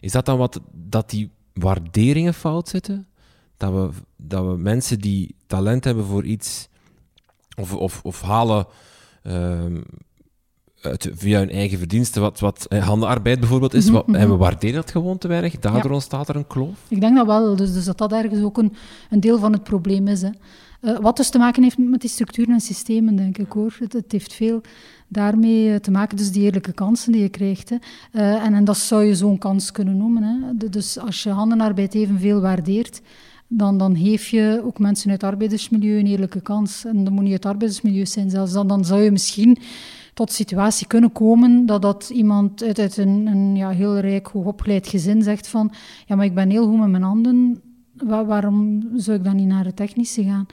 [0.00, 3.06] Is dat dan wat dat die waarderingen fout zitten?
[3.56, 6.68] Dat we, dat we mensen die talent hebben voor iets,
[7.56, 8.66] of, of, of halen
[10.80, 13.84] ehm, via hun eigen verdiensten, wat, wat eh, handenarbeid bijvoorbeeld is.
[13.84, 14.36] Mhm, wat, en we mhm.
[14.36, 15.58] waarderen dat gewoon te weinig.
[15.58, 16.78] Daardoor ontstaat er een kloof.
[16.88, 17.56] Ik denk dat wel.
[17.56, 18.72] Dus, dus dat dat ergens ook een,
[19.10, 20.22] een deel van het probleem is.
[20.22, 20.30] Hè.
[20.80, 23.76] Uh, wat dus te maken heeft met die structuren en systemen, denk ik hoor.
[23.78, 24.60] Het, het heeft veel
[25.08, 27.68] daarmee eh, te maken, dus die eerlijke kansen die je krijgt.
[27.68, 27.76] Hè.
[28.12, 30.22] Uh, en, en dat zou je zo'n kans kunnen noemen.
[30.22, 30.68] Hè.
[30.68, 33.00] dus als je handenarbeid evenveel waardeert,
[33.48, 36.84] dan, dan geef je ook mensen uit het arbeidersmilieu een eerlijke kans.
[36.84, 38.52] En dan moet niet het arbeidersmilieu zijn zelfs.
[38.52, 39.58] Dan, dan zou je misschien
[40.16, 45.22] tot situatie kunnen komen dat, dat iemand uit, een, een ja, heel rijk, hoogopgeleid gezin
[45.22, 45.72] zegt van
[46.06, 47.60] ja, maar ik ben heel goed met mijn handen,
[48.04, 50.46] waarom zou ik dan niet naar de technische gaan?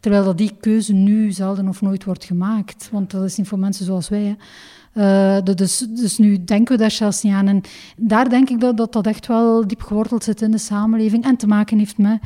[0.00, 3.58] Terwijl dat die keuze nu zelden of nooit wordt gemaakt, want dat is niet voor
[3.58, 4.36] mensen zoals wij.
[4.94, 7.48] Uh, dus, dus nu denken we daar zelfs niet aan.
[7.48, 7.60] En
[7.96, 11.36] daar denk ik dat, dat dat echt wel diep geworteld zit in de samenleving en
[11.36, 12.20] te maken heeft met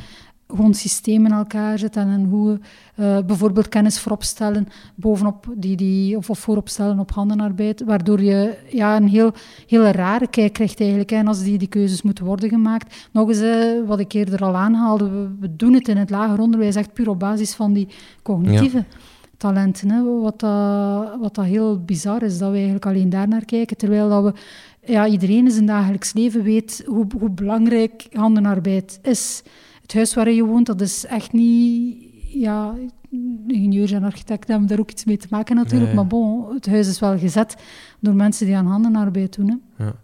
[0.47, 2.59] gewoon systemen in elkaar zetten en hoe
[2.95, 8.95] uh, bijvoorbeeld kennis vooropstellen bovenop die, die, of, of vooropstellen op handenarbeid, waardoor je ja,
[8.95, 9.31] een heel,
[9.67, 13.07] heel rare kijk krijgt eigenlijk en als die, die keuzes moeten worden gemaakt.
[13.11, 16.75] Nog eens, uh, wat ik eerder al aanhaalde, we, doen het in het lager onderwijs
[16.75, 17.87] echt puur op basis van die
[18.21, 18.85] cognitieve
[19.37, 19.91] talenten.
[19.91, 23.77] Hè, wat, dat, wat dat heel bizar is, dat we eigenlijk alleen daar naar kijken,
[23.77, 24.33] terwijl dat we
[24.91, 29.43] ja, iedereen in zijn dagelijks leven weet hoe, hoe belangrijk handenarbeid is
[29.85, 32.13] het huis waar je woont, dat is echt niet...
[32.27, 32.75] Ja,
[33.47, 35.93] ingenieurs en architecten hebben daar ook iets mee te maken natuurlijk.
[35.93, 37.55] Maar bon, het huis is wel gezet
[37.99, 39.61] door mensen die aan handenarbeid doen.
[39.75, 39.85] Hè.
[39.85, 39.95] Ja.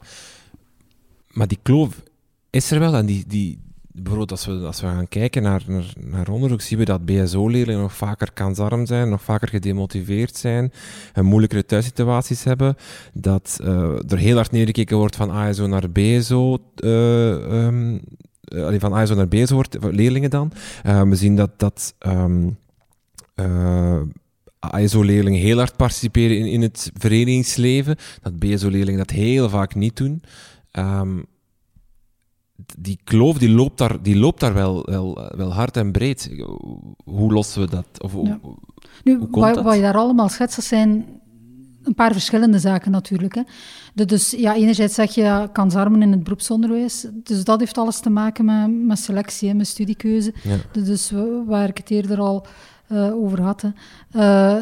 [1.28, 2.04] Maar die kloof
[2.50, 2.96] is er wel.
[2.96, 3.60] En die, die,
[3.92, 7.82] bijvoorbeeld als we, als we gaan kijken naar, naar, naar onderzoek, zien we dat BSO-leerlingen
[7.82, 10.72] nog vaker kansarm zijn, nog vaker gedemotiveerd zijn,
[11.14, 12.76] en moeilijkere thuissituaties hebben.
[13.14, 16.58] Dat uh, er heel hard neergekeken wordt van ASO naar BSO.
[18.54, 20.52] Uh, uh, van ASO naar BSO wordt, leerlingen dan.
[20.86, 22.58] Uh, we zien dat, dat um,
[23.36, 24.02] uh,
[24.60, 30.24] ASO-leerlingen heel hard participeren in, in het verenigingsleven, dat BSO-leerlingen dat heel vaak niet doen.
[30.72, 31.26] Um,
[32.78, 36.30] die kloof die loopt daar, die loopt daar wel, wel, wel hard en breed.
[37.04, 37.86] Hoe lossen we dat?
[37.98, 38.40] Of, ja.
[39.04, 39.64] nu, hoe komt wat, dat?
[39.64, 41.21] wat je daar allemaal schetst, zijn
[41.84, 43.36] een paar verschillende zaken natuurlijk.
[43.36, 43.42] Hè.
[44.06, 47.06] dus ja, enerzijds zeg je ja, kansarmen in het beroepsonderwijs.
[47.14, 50.34] Dus dat heeft alles te maken met, met selectie en met studiekeuze.
[50.72, 51.12] Dus
[51.46, 52.46] waar ik het eerder al
[52.92, 53.64] uh, over had.
[54.16, 54.56] Uh,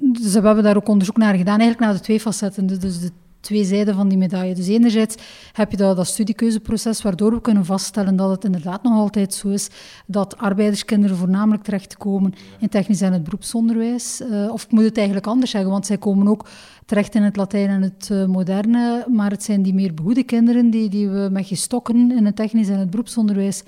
[0.00, 2.66] dus we hebben daar ook onderzoek naar gedaan, eigenlijk naar de twee facetten.
[2.66, 3.10] Dus, dus de
[3.42, 4.54] twee zijden van die medaille.
[4.54, 5.16] Dus enerzijds
[5.52, 9.48] heb je dat, dat studiekeuzeproces, waardoor we kunnen vaststellen dat het inderdaad nog altijd zo
[9.48, 9.68] is
[10.06, 14.20] dat arbeiderskinderen voornamelijk terechtkomen in technisch en het beroepsonderwijs.
[14.20, 16.48] Uh, of ik moet het eigenlijk anders zeggen, want zij komen ook
[16.86, 20.70] terecht in het Latijn en het uh, moderne, maar het zijn die meer behoede kinderen
[20.70, 23.62] die, die we met gestokken in het technisch en het beroepsonderwijs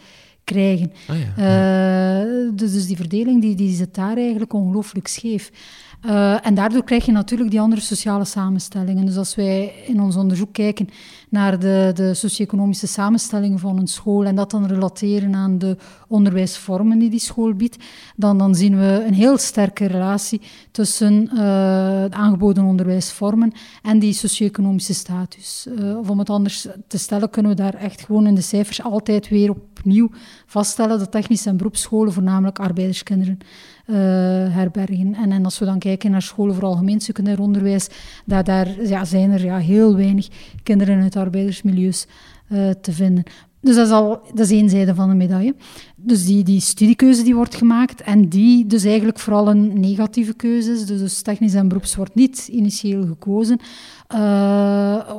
[0.44, 0.92] krijgen.
[1.10, 5.50] Oh ja, uh, dus, dus die verdeling die, die zit daar eigenlijk ongelooflijk scheef.
[6.06, 9.06] Uh, en daardoor krijg je natuurlijk die andere sociale samenstellingen.
[9.06, 10.88] Dus als wij in ons onderzoek kijken
[11.28, 15.76] naar de, de socio-economische samenstellingen van een school en dat dan relateren aan de
[16.08, 17.76] onderwijsvormen die die school biedt,
[18.16, 20.40] dan, dan zien we een heel sterke relatie
[20.70, 21.36] tussen uh,
[22.02, 23.52] de aangeboden onderwijsvormen
[23.82, 25.66] en die socio-economische status.
[25.78, 28.82] Uh, of om het anders te stellen, kunnen we daar echt gewoon in de cijfers
[28.82, 30.10] altijd weer opnieuw
[30.46, 33.38] vaststellen dat technische en beroepsscholen voornamelijk arbeiderskinderen
[33.86, 33.96] uh,
[34.54, 35.14] herbergen.
[35.14, 37.88] En, als we dan kijken naar scholen voor algemeen secundair onderwijs,
[38.24, 40.28] dat daar ja, zijn er ja, heel weinig
[40.62, 42.06] kinderen uit arbeidersmilieus
[42.48, 43.24] uh, te vinden.
[43.60, 45.54] Dus dat is al dat is één zijde van de medaille.
[45.96, 50.72] Dus die, die studiekeuze die wordt gemaakt en die dus eigenlijk vooral een negatieve keuze
[50.72, 50.86] is.
[50.86, 53.58] Dus, dus technisch en beroeps wordt niet initieel gekozen.
[54.14, 55.10] Uh,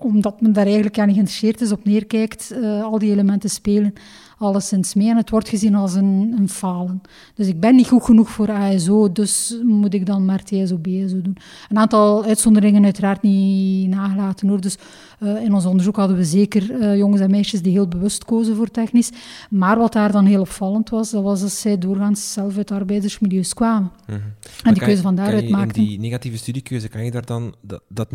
[0.00, 3.94] omdat men daar eigenlijk aan geïnteresseerd is, op neerkijkt, al die elementen spelen
[4.38, 5.08] alleszins mee.
[5.08, 7.00] En het wordt gezien als een, een falen.
[7.34, 11.20] Dus ik ben niet goed genoeg voor ASO, dus moet ik dan maar TSO, BSO
[11.22, 11.36] doen.
[11.68, 14.60] Een aantal uitzonderingen uiteraard niet nagelaten hoor.
[14.60, 14.76] Dus
[15.20, 18.56] uh, in ons onderzoek hadden we zeker uh, jongens en meisjes die heel bewust kozen
[18.56, 19.10] voor technisch.
[19.50, 23.54] Maar wat daar dan heel opvallend was, dat was dat zij doorgaans zelf uit arbeidersmilieus
[23.54, 23.90] kwamen.
[24.06, 24.34] Mm -hmm.
[24.62, 25.82] En die keuze van daaruit maakten.
[25.82, 28.12] In die negatieve studiekeuze, kan je daar dan dat, dat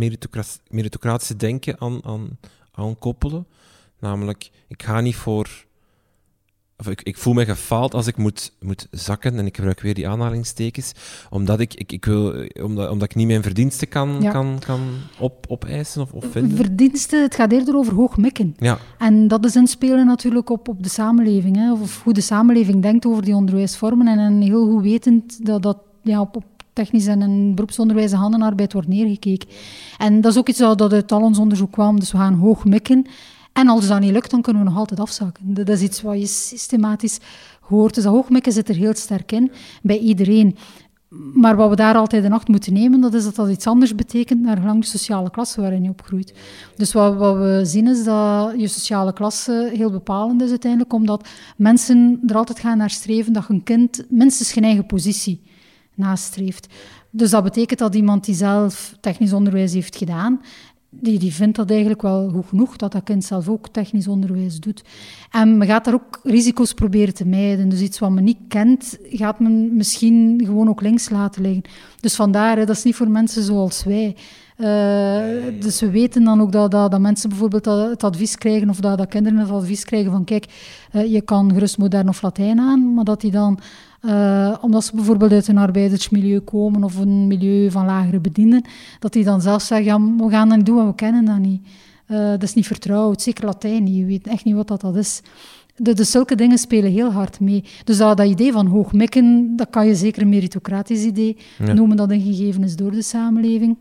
[0.69, 2.37] meritocratische denken aan, aan,
[2.71, 3.45] aan koppelen?
[3.99, 5.65] Namelijk, ik ga niet voor
[6.77, 9.93] of ik, ik, voel me gefaald als ik moet, moet zakken, en ik gebruik weer
[9.93, 10.91] die aanhalingstekens,
[11.29, 14.81] omdat ik, ik, ik, wil, omdat, omdat ik niet mijn verdiensten kan, kan, kan
[15.19, 16.57] op, opeisen of, of vinden.
[16.57, 18.55] Verdiensten, het gaat eerder over hoog mikken.
[18.57, 18.77] Ja.
[18.97, 23.05] En dat is inspelen natuurlijk op, op de samenleving, hè, of hoe de samenleving denkt
[23.05, 26.43] over die onderwijsvormen, en, en heel goed wetend dat dat ja, op, op
[26.73, 29.47] technisch en een beroepsonderwijs en handenarbeid wordt neergekeken.
[29.97, 32.65] En dat is ook iets dat uit al ons onderzoek kwam, dus we gaan hoog
[32.65, 33.05] mikken.
[33.53, 35.53] En als dat niet lukt, dan kunnen we nog altijd afzakken.
[35.53, 37.19] Dat is iets wat je systematisch
[37.61, 37.95] hoort.
[37.95, 39.51] Dus dat hoogmikken zit er heel sterk in,
[39.81, 40.57] bij iedereen.
[41.33, 43.95] Maar wat we daar altijd in acht moeten nemen, dat is dat dat iets anders
[43.95, 46.33] betekent naar gelang de sociale klasse waarin je opgroeit.
[46.75, 51.27] Dus wat, wat, we zien is dat je sociale klasse heel bepalend is uiteindelijk, omdat
[51.57, 55.41] mensen er altijd gaan naar streven dat een kind minstens geen eigen positie
[55.95, 56.67] nastreeft.
[57.09, 60.41] Dus dat betekent dat iemand die zelf technisch onderwijs heeft gedaan
[60.99, 64.59] die, die vindt dat eigenlijk wel goed genoeg, dat dat kind zelf ook technisch onderwijs
[64.59, 64.83] doet.
[65.31, 67.69] En men gaat daar ook risico's proberen te mijden.
[67.69, 71.63] Dus iets wat men niet kent, gaat men misschien gewoon ook links laten liggen.
[71.99, 74.15] Dus vandaar, dat is niet voor mensen zoals wij.
[74.63, 78.79] Uh, dus we weten dan ook dat, dat, dat mensen bijvoorbeeld het advies krijgen, of
[78.79, 80.45] dat, dat kinderen het advies krijgen van kijk,
[80.93, 83.59] uh, je kan gerust modern of Latijn aan, maar dat die dan
[84.01, 88.65] uh, omdat ze bijvoorbeeld uit een arbeidersmilieu komen of een milieu van lagere bedienden,
[88.99, 91.39] dat die dan zelf zeggen, ja, we gaan dat niet doen, want we kennen dat
[91.39, 91.61] niet.
[92.07, 94.95] Uh, dat is niet vertrouwd, zeker Latijn niet, je weet echt niet wat dat, dat
[94.95, 95.21] is.
[95.75, 97.63] De, dus zulke dingen spelen heel hard mee.
[97.83, 101.97] Dus dat, dat idee van hoog mikken, dat kan je zeker een meritocratisch idee noemen
[101.97, 103.77] dat ingegeven is door de samenleving.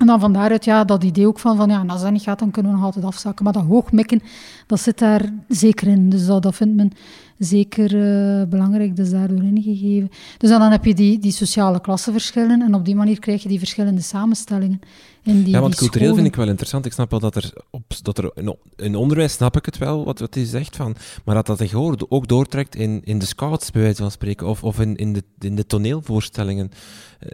[0.00, 2.38] En dan van daaruit ja, dat idee ook van, van ja, als dat niet gaat,
[2.38, 3.44] dan kunnen we nog altijd afzakken.
[3.44, 4.22] Maar dat hoogmikken,
[4.66, 6.10] dat zit daar zeker in.
[6.10, 6.92] Dus dat, dat vindt men
[7.38, 10.10] zeker uh, belangrijk, dus daardoor ingegeven.
[10.38, 13.58] Dus dan, heb je die, die sociale klassenverschillen en op die manier krijg je die
[13.58, 14.80] verschillende samenstellingen.
[15.22, 16.86] Die, ja, want cultureel vind ik wel interessant.
[16.86, 18.32] Ik snap wel dat er, op, dat er
[18.76, 22.28] in, onderwijs snap ik het wel, wat, wat hij zegt, van, maar dat dat ook
[22.28, 25.56] doortrekt in, in de scouts, bij wijze van spreken, of, of in, in, de, in
[25.56, 26.70] de toneelvoorstellingen.
[27.18, 27.28] Eh,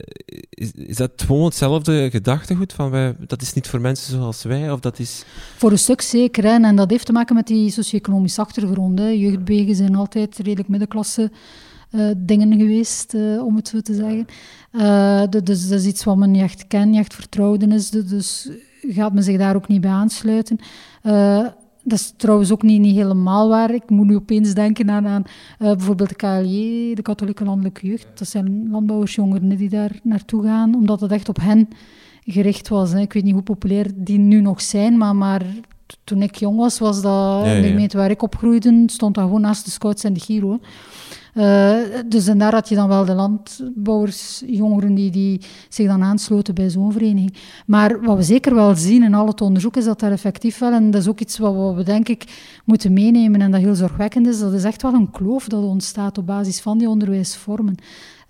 [0.51, 4.71] is, is dat gewoon hetzelfde gedachtegoed van wij, dat is niet voor mensen zoals wij,
[4.71, 5.25] of dat is...
[5.57, 8.99] Voor een stuk zeker, hè, en dat heeft te maken met die socio-economische achtergrond.
[8.99, 9.09] Hè.
[9.09, 11.31] Jeugdbewegen zijn altijd redelijk middenklasse
[11.91, 14.27] uh, dingen geweest, uh, om het zo te zeggen.
[14.73, 17.91] Uh, dus dat is iets wat men niet echt kent, niet echt vertrouwden is.
[17.91, 18.51] Dus
[18.89, 20.59] gaat men zich daar ook niet bij aansluiten.
[21.83, 23.75] dat is trouwens ook niet, niet helemaal waar.
[23.75, 25.25] Ik moet nu opeens denken aan, aan
[25.59, 28.07] bijvoorbeeld de KLJ, de Katholieke Landelijke Jeugd.
[28.15, 31.69] Dat zijn landbouwersjongeren die daar naartoe gaan, omdat het echt op hen
[32.27, 32.93] gericht was.
[32.93, 33.01] Hè.
[33.01, 35.43] Ik weet niet hoe populair die nu nog zijn, maar, maar
[36.05, 37.61] toen ik jong was, was dat ja, ja.
[37.61, 40.61] de gemeente waar ik opgroeide, stond dat gewoon naast de Scouts en de Giro.
[41.37, 41.77] Uh,
[42.07, 46.71] dus daar had je dan wel de landbouwers, jongeren die, die zich dan aansloten bij
[46.71, 47.35] zo'n vereniging.
[47.67, 50.73] Maar wat we zeker wel zien in al het onderzoek is dat daar effectief wel,
[50.73, 52.25] en dat is ook iets wat we denk ik
[52.65, 56.19] moeten meenemen en dat heel zorgwekkend is, dat is echt wel een kloof dat ontstaat
[56.19, 57.75] op basis van die onderwijsvormen.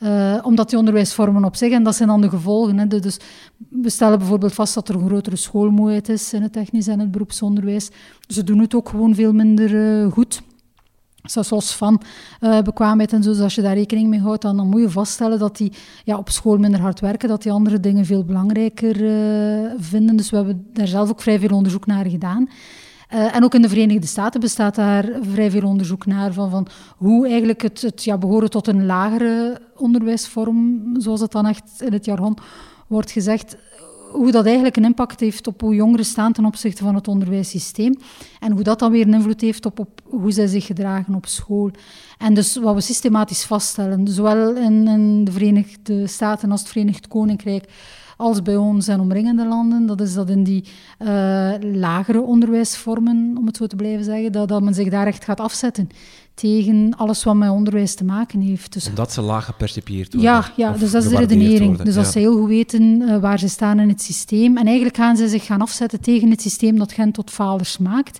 [0.00, 2.78] Uh, omdat die onderwijsvormen op zich, en dat zijn dan de gevolgen.
[2.78, 3.18] Hè, dus
[3.68, 7.11] we stellen bijvoorbeeld vast dat er een grotere schoolmoeheid is in het technisch en het
[7.11, 7.90] beroepsonderwijs.
[8.28, 10.42] Ze doen het ook gewoon veel minder uh, goed.
[11.27, 12.03] Zoals van
[12.41, 14.91] uh, bekwaamheid en zo, dus als je daar rekening mee houdt, dan, dan moet je
[14.91, 15.72] vaststellen dat die
[16.05, 20.16] ja, op school minder hard werken, dat die andere dingen veel belangrijker uh, vinden.
[20.16, 22.49] Dus we hebben daar zelf ook vrij veel onderzoek naar gedaan.
[23.14, 26.66] Uh, en ook in de Verenigde Staten bestaat daar vrij veel onderzoek naar van, van
[26.97, 31.93] hoe eigenlijk het, het ja, behoren tot een lagere onderwijsvorm, zoals het dan echt in
[31.93, 32.39] het jargon
[32.87, 33.57] wordt gezegd,
[34.16, 37.96] hoe dat eigenlijk een impact heeft op hoe jongeren staan ten opzichte van het onderwijssysteem.
[38.40, 41.26] En hoe dat dan weer een invloed heeft op, op hoe zij zich gedragen op
[41.26, 41.70] school.
[42.18, 47.08] En dus wat we systematisch vaststellen, zowel in, in de Verenigde Staten als het Verenigd
[47.08, 47.64] Koninkrijk,
[48.16, 49.86] als bij ons en omringende landen.
[49.86, 50.64] Dat is dat in die
[50.98, 55.24] uh, lagere onderwijsvormen, om het zo te blijven zeggen, dat, dat men zich daar echt
[55.24, 55.88] gaat afzetten
[56.37, 58.72] tegen alles wat met onderwijs te maken heeft.
[58.72, 60.30] Dus, Omdat ze laag gepercipieerd worden?
[60.30, 61.66] Ja, ja dus dat is de redenering.
[61.66, 62.01] Worden, dus ja.
[62.01, 64.57] als ze heel goed weten uh, waar ze staan in het systeem.
[64.57, 68.18] En eigenlijk gaan ze zich gaan afzetten tegen het systeem dat hen tot falers maakt.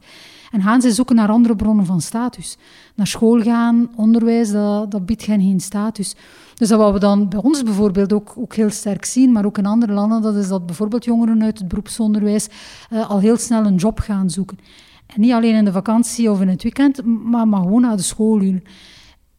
[0.51, 2.57] En gaan zij zoeken naar andere bronnen van status.
[2.95, 6.15] Naar school gaan, onderwijs, dat, dat biedt geen, geen status.
[6.55, 9.59] Dus dat wat we dan bij ons bijvoorbeeld ook, ook heel sterk zien, maar ook
[9.59, 12.49] in andere landen, dat is dat bijvoorbeeld jongeren uit het beroepsonderwijs
[12.91, 14.59] uh, al heel snel een job gaan zoeken.
[15.07, 18.03] En niet alleen in de vakantie of in het weekend, maar, maar gewoon na de
[18.03, 18.63] schooluren.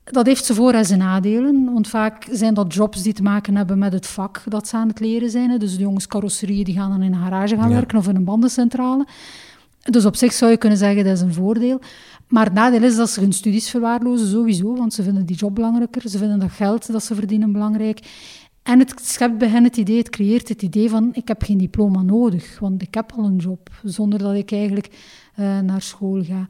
[0.04, 3.56] Dat heeft ze voor- en zijn nadelen, want vaak zijn dat jobs die te maken
[3.56, 5.60] hebben met het vak dat ze aan het leren zijn.
[5.60, 8.24] Dus de jongens carrosserieën die gaan dan in een garage gaan werken of in een
[8.24, 9.08] bandencentrale.
[9.90, 11.80] Dus op zich zou je kunnen zeggen dat is een voordeel.
[12.28, 15.56] Maar het nadeel is dat ze hun studies verwaarlozen sowieso, want ze vinden die job
[15.56, 18.00] belangrijker, ze vinden dat geld dat ze verdienen belangrijk.
[18.64, 21.58] En het schept bij hen het idee, het creëert het idee van ik heb geen
[21.58, 24.90] diploma nodig, want ik heb al een job, zonder dat ik eigenlijk
[25.40, 26.48] uh, naar school ga.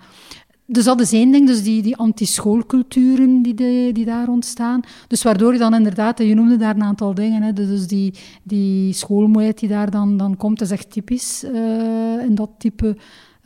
[0.70, 4.82] Dus dat is één ding, dus die, die anti-schoolculturen die, die daar ontstaan.
[5.08, 8.14] Dus waardoor je dan inderdaad, je noemde daar een aantal dingen, hè, dus die,
[8.44, 12.98] die schoolmoeheid die daar dan, dan komt, is echt typisch uh, in dat type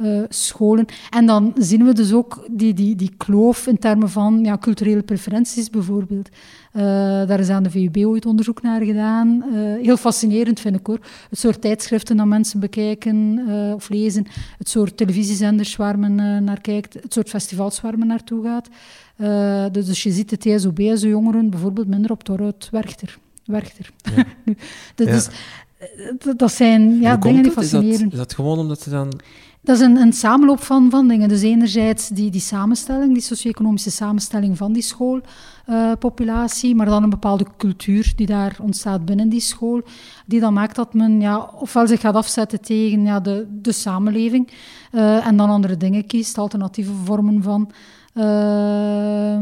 [0.02, 0.86] uh, scholen.
[1.10, 5.04] En dan zien we dus ook die, die, die kloof in termen van ja, culturele
[5.04, 6.30] preferenties bijvoorbeeld.
[6.74, 6.84] Uh,
[7.28, 9.44] daar is aan de VUB ooit onderzoek naar gedaan.
[9.54, 11.00] Uh, heel fascinerend vind ik hoor.
[11.30, 13.40] Het soort tijdschriften dat mensen bekijken
[13.76, 14.26] of lezen.
[14.58, 16.94] Het soort televisiezenders waar men naar kijkt.
[16.94, 18.70] Het soort festivals waar men naartoe gaat.
[19.74, 23.18] Dus, dus, je ziet de TSOB jongeren bijvoorbeeld minder op Torhout Werchter.
[23.46, 23.92] Werchter.
[24.16, 24.26] Ja.
[24.96, 25.14] dat, ja.
[25.14, 25.30] is,
[26.38, 27.92] dat zijn ja, dingen die fascineren.
[27.92, 29.20] Is dat, is dat gewoon omdat ze dan
[29.62, 31.30] dat is een, een samenloop van, van dingen.
[31.30, 37.46] Dus enerzijds die, die samenstelling, die socio-economische samenstelling van die schoolpopulatie, maar dan een bepaalde
[37.58, 39.82] cultuur die daar ontstaat binnen die school,
[40.26, 44.52] die dan maakt dat men ja, ofwel zich gaat afzetten tegen ja, de, de samenleving
[44.92, 47.72] uh, en dan andere dingen kiest, alternatieve vormen van...
[48.14, 49.40] Uh,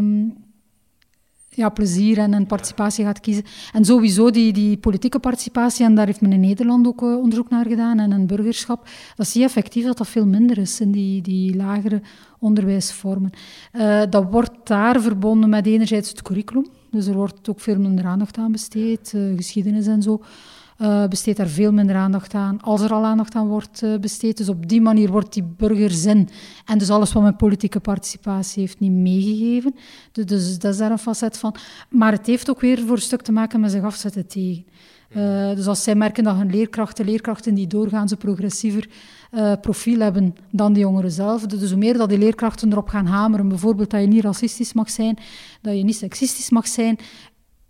[1.59, 3.43] ja, plezier en, en, participatie gaat kiezen.
[3.73, 7.49] En sowieso die, die politieke participatie, en daar heeft men in Nederland ook uh, onderzoek
[7.49, 10.91] naar gedaan, en een burgerschap, dat zie je effectief dat dat veel minder is in
[10.91, 12.01] die, die lagere
[12.39, 13.31] onderwijsvormen.
[13.73, 18.05] Uh, dat wordt daar verbonden met enerzijds het curriculum, dus er wordt ook veel minder
[18.05, 20.21] aandacht aan besteed, uh, geschiedenis en zo
[20.81, 24.37] uh, besteedt daar veel minder aandacht aan, als er al aandacht aan wordt uh, besteed.
[24.37, 26.29] Dus op die manier wordt die burgerzin
[26.65, 29.75] en dus alles wat met politieke participatie heeft niet meegegeven.
[30.11, 31.55] Dus, dus dat is daar een facet van.
[31.89, 34.65] Maar het heeft ook weer voor een stuk te maken met zich afzetten tegen.
[35.15, 38.87] Uh, dus als zij merken dat hun leerkrachten, leerkrachten die doorgaans een progressiever
[39.61, 43.47] profiel hebben dan de jongeren zelf, dus hoe meer dat die leerkrachten erop gaan hameren,
[43.47, 45.17] bijvoorbeeld dat je niet racistisch mag zijn,
[45.61, 46.97] dat je niet seksistisch mag zijn,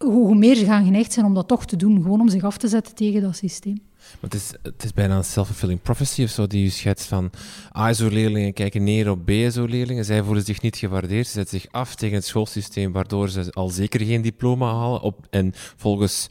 [0.05, 2.57] hoe, meer ze gaan geneigd zijn om dat toch te doen, gewoon om zich af
[2.57, 3.81] te zetten tegen dat systeem.
[4.19, 7.29] Het, is, het is bijna een self-fulfilling prophecy of zo, die je schetst van
[7.71, 10.05] ASO-leerlingen kijken neer op BSO-leerlingen.
[10.05, 13.69] Zij voelen zich niet gewaardeerd, ze zetten zich af tegen het schoolsysteem, waardoor ze al
[13.69, 16.27] zeker geen diploma halen op, en volgens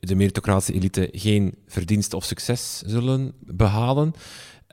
[0.00, 4.14] de meritocratische elite geen verdienst of succes zullen behalen.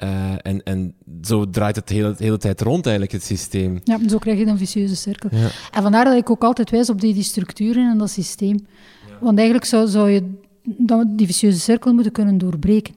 [0.04, 3.80] Uh, en, en zo draait het de hele, hele tijd rond, eigenlijk, het systeem.
[3.84, 5.30] Ja, zo krijg je een vicieuze cirkel.
[5.32, 5.50] Ja.
[5.72, 8.60] En vandaar dat ik ook altijd wijs op die, die structuren en dat systeem.
[9.08, 9.18] Ja.
[9.20, 10.34] Want eigenlijk zou, zou je
[11.08, 12.94] die vicieuze cirkel moeten kunnen doorbreken.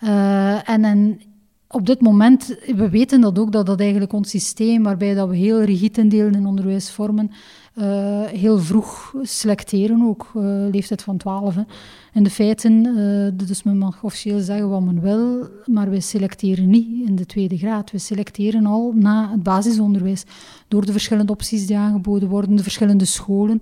[0.00, 1.20] Uh, en, en
[1.68, 5.36] op dit moment, we weten dat ook, dat dat eigenlijk ons systeem, waarbij dat we
[5.36, 7.30] heel rigide indelen in onderwijsvormen,
[7.78, 11.54] uh, heel vroeg selecteren, ook uh, leeftijd van 12.
[11.54, 11.62] Hè.
[12.12, 16.68] In de feiten, uh, dus men mag officieel zeggen wat men wil, maar wij selecteren
[16.68, 17.90] niet in de tweede graad.
[17.90, 20.24] We selecteren al na het basisonderwijs,
[20.68, 23.60] door de verschillende opties die aangeboden worden, de verschillende scholen.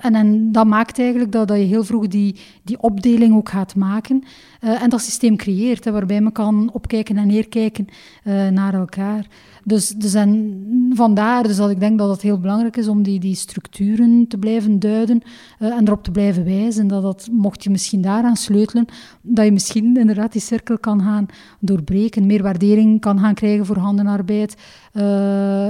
[0.00, 3.74] En, en, dat maakt eigenlijk dat, dat je heel vroeg die, die opdeling ook gaat
[3.74, 4.24] maken.
[4.60, 7.86] En dat systeem creëert, hè, waarbij men kan opkijken en neerkijken
[8.50, 9.26] naar elkaar.
[9.64, 13.20] Dus, dus en vandaar dus dat ik denk dat het heel belangrijk is om die,
[13.20, 15.22] die structuren te blijven duiden
[15.58, 16.86] en erop te blijven wijzen.
[16.86, 18.86] Dat, dat mocht je misschien daaraan sleutelen,
[19.20, 21.26] dat je misschien inderdaad die cirkel kan gaan
[21.58, 24.54] doorbreken, meer waardering kan gaan krijgen voor handenarbeid,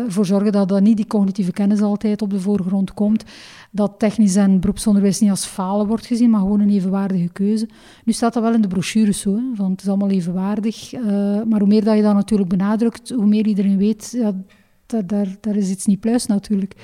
[0.08, 3.24] voor zorgen dat, dat niet die cognitieve kennis altijd op de voorgrond komt
[3.70, 7.68] dat technisch en beroepsonderwijs niet als falen wordt gezien, maar gewoon een evenwaardige keuze.
[8.04, 10.92] Nu staat dat wel in de brochure zo, hè, want het is allemaal evenwaardig.
[10.92, 11.02] Uh,
[11.42, 14.32] maar hoe meer dat je dat natuurlijk benadrukt, hoe meer iedereen weet, ja,
[14.86, 16.74] daar, daar is iets niet pluis natuurlijk.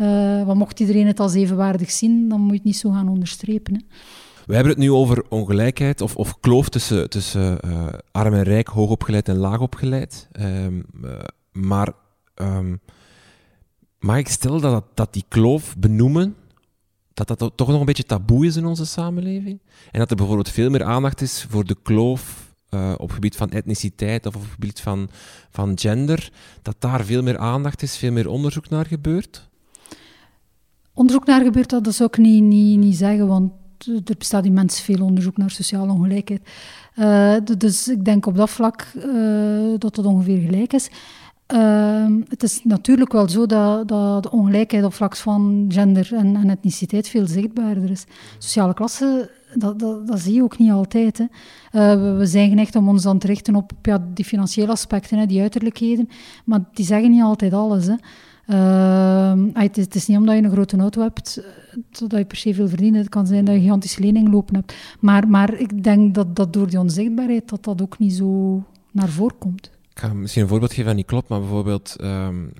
[0.00, 3.08] Uh, want mocht iedereen het als evenwaardig zien, dan moet je het niet zo gaan
[3.08, 3.74] onderstrepen.
[3.74, 3.80] Hè.
[4.46, 8.68] We hebben het nu over ongelijkheid of, of kloof tussen, tussen uh, arm en rijk,
[8.68, 10.28] hoogopgeleid en laagopgeleid.
[10.40, 10.84] Um,
[11.52, 11.92] maar
[12.34, 12.80] um,
[14.02, 16.36] Mag ik stellen dat, dat die kloof benoemen,
[17.14, 19.60] dat dat toch nog een beetje taboe is in onze samenleving?
[19.90, 23.50] En dat er bijvoorbeeld veel meer aandacht is voor de kloof uh, op gebied van
[23.50, 25.08] etniciteit of op gebied van,
[25.50, 26.32] van gender,
[26.62, 29.48] dat daar veel meer aandacht is, veel meer onderzoek naar gebeurt?
[30.92, 33.52] Onderzoek naar gebeurt, dat zou ik niet, niet, niet zeggen, want
[34.04, 36.48] er bestaat immens veel onderzoek naar sociale ongelijkheid.
[36.96, 40.88] Uh, dus ik denk op dat vlak uh, dat het ongeveer gelijk is.
[41.52, 46.36] Uh, het is natuurlijk wel zo dat, dat de ongelijkheid op vlak van gender en,
[46.36, 48.04] en etniciteit veel zichtbaarder is.
[48.38, 51.18] Sociale klasse, dat, dat, dat zie je ook niet altijd.
[51.18, 51.26] Hè.
[51.96, 55.40] We, we, zijn geneigd om ons dan te richten op ja, die financiële aspecten, die
[55.40, 56.08] uiterlijkheden,
[56.44, 57.86] maar die zeggen niet altijd alles.
[57.86, 57.94] Hè.
[58.46, 61.42] Uh, het, is, het, is, niet omdat je een grote auto hebt
[61.98, 62.96] dat je per se veel verdient.
[62.96, 64.74] Het kan zijn dat je gigantische lening lopen hebt.
[65.00, 69.08] Maar, maar ik denk dat, dat door die onzichtbaarheid dat dat ook niet zo naar
[69.08, 69.70] voren komt.
[69.94, 72.52] Ik ga misschien een voorbeeld geven dat niet klopt, maar bijvoorbeeld um,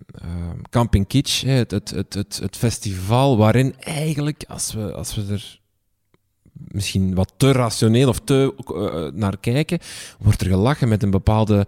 [0.71, 5.61] Camping Kitsch, het, het, het, het, het festival waarin eigenlijk, als we, als we er
[6.53, 9.79] misschien wat te rationeel of te uh, naar kijken,
[10.19, 11.67] wordt er gelachen met een bepaalde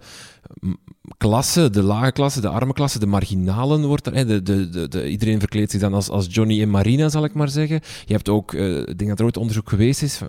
[1.17, 4.27] klasse, de lage klasse, de arme klasse, de marginalen wordt er.
[4.27, 7.49] De, de, de, iedereen verkleedt zich dan als, als Johnny en Marina, zal ik maar
[7.49, 7.79] zeggen.
[8.05, 10.21] Je hebt ook, uh, ik denk dat er ooit onderzoek geweest is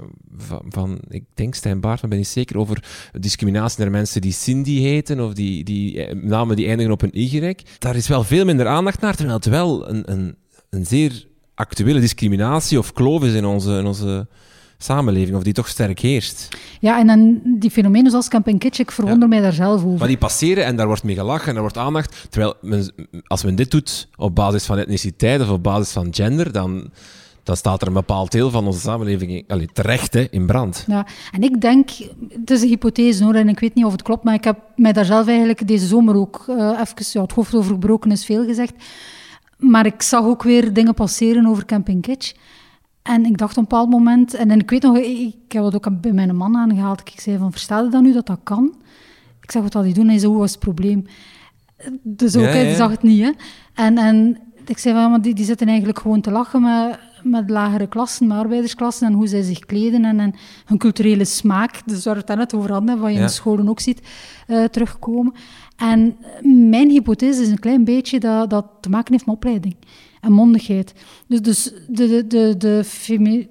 [0.68, 2.84] van, ik denk Stijn Baart, maar ben ik zeker, over
[3.20, 7.20] discriminatie naar mensen die Cindy heten of die, die eh, namen die eindigen op een
[7.20, 7.54] Y.
[7.78, 10.36] Daar is wel veel minder aandacht naar, terwijl het wel een, een,
[10.70, 14.28] een zeer actuele discriminatie of kloof is in onze, in onze
[14.78, 16.48] samenleving, of die toch sterk heerst.
[16.80, 19.98] Ja, en dan die fenomenen zoals camping kitsch, ik verwonder mij daar zelf over.
[19.98, 22.26] Maar die passeren en daar wordt mee gelachen en daar wordt aandacht.
[22.30, 22.54] Terwijl
[23.26, 26.90] als men dit doet op basis van etniciteit of op basis van gender, dan,
[27.42, 30.84] dan staat er een bepaald deel van onze samenleving allee, terecht hè, in brand.
[30.86, 31.90] Ja, en ik denk,
[32.28, 34.58] het is een hypothese hoor, en ik weet niet of het klopt, maar ik heb
[34.76, 38.24] mij daar zelf eigenlijk deze zomer ook uh, even, ja, het hoofd over gebroken is
[38.24, 38.72] veel gezegd.
[39.56, 42.32] Maar ik zag ook weer dingen passeren over camping kitsch.
[43.06, 46.00] En ik dacht op een bepaald moment, en, ik weet nog, ik, heb het ook
[46.00, 47.00] bij mijn man aangehaald.
[47.00, 48.74] Ik zei van, versta je dan nu dat dat kan?
[49.40, 50.08] Ik zeg, wat dat hij doen?
[50.08, 51.06] Hij zei, hoe was het probleem?
[52.02, 53.22] Dus ook, ja, hij zag het niet.
[53.22, 53.30] Hè?
[53.74, 57.50] En, en ik zei van, maar die, die zitten eigenlijk gewoon te lachen met, met
[57.50, 60.34] lagere klassen, met arbeidersklassen en hoe zij zich kleden en, en
[60.64, 61.82] hun culturele smaak.
[61.84, 64.00] Dus waar we het net over hadden, wat je in de scholen ook ziet
[64.48, 65.34] uh, terugkomen.
[65.76, 66.16] En
[66.70, 69.76] mijn hypothese is een klein beetje dat dat te maken heeft met opleiding
[70.26, 70.92] en mondigheid.
[71.26, 72.84] Dus, dus de, de, de, de,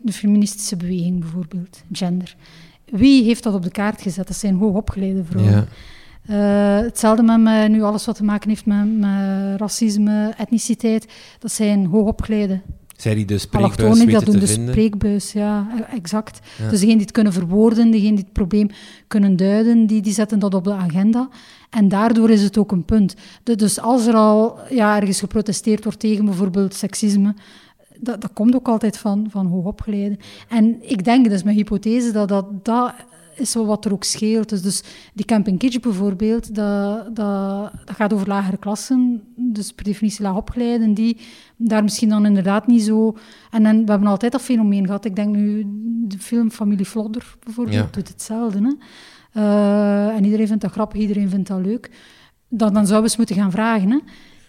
[0.03, 2.35] de feministische beweging bijvoorbeeld, gender.
[2.85, 4.27] Wie heeft dat op de kaart gezet?
[4.27, 5.53] Dat zijn hoogopgeleide vrouwen.
[5.53, 5.65] Ja.
[6.29, 11.07] Uh, hetzelfde met, met, nu alles wat te maken heeft met, met racisme, etniciteit.
[11.39, 12.61] Dat zijn hoogopgeleide
[12.95, 16.39] zij die de spreekbuis weten dat doen, de spreekbuis, ja, exact.
[16.57, 18.69] Dus degenen die het kunnen verwoorden, degenen die het probleem
[19.07, 21.29] kunnen duiden, die, die zetten dat op de agenda.
[21.69, 23.15] En daardoor is het ook een punt.
[23.43, 27.33] dus als er al ja, ergens geprotesteerd wordt tegen bijvoorbeeld seksisme,
[27.99, 30.17] dat, dat komt ook altijd van, van hoogopgeleiden.
[30.49, 32.93] En ik denk, dat is mijn hypothese, dat dat, dat
[33.35, 34.49] is wel wat er ook scheelt.
[34.49, 34.83] Dus, dus
[35.13, 40.35] die camping kitsch bijvoorbeeld, dat, dat, dat gaat over lagere klassen, dus per definitie laag
[40.35, 41.17] opgeleiden, die
[41.57, 43.17] daar misschien dan inderdaad niet zo...
[43.51, 45.05] En dan, we hebben altijd dat fenomeen gehad.
[45.05, 45.65] Ik denk nu,
[46.07, 48.59] de film Familie Flodder bijvoorbeeld doet hetzelfde.
[48.61, 48.73] Hè?
[49.41, 51.89] Uh, en iedereen vindt dat grappig, iedereen vindt dat leuk.
[52.49, 53.97] Dan, dan zouden we eens moeten gaan vragen, hè?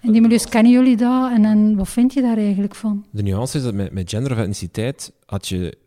[0.03, 3.05] In die milieus kennen jullie dat en, en wat vind je daar eigenlijk van?
[3.11, 5.78] De nuance is dat met, met gender of etniciteit had je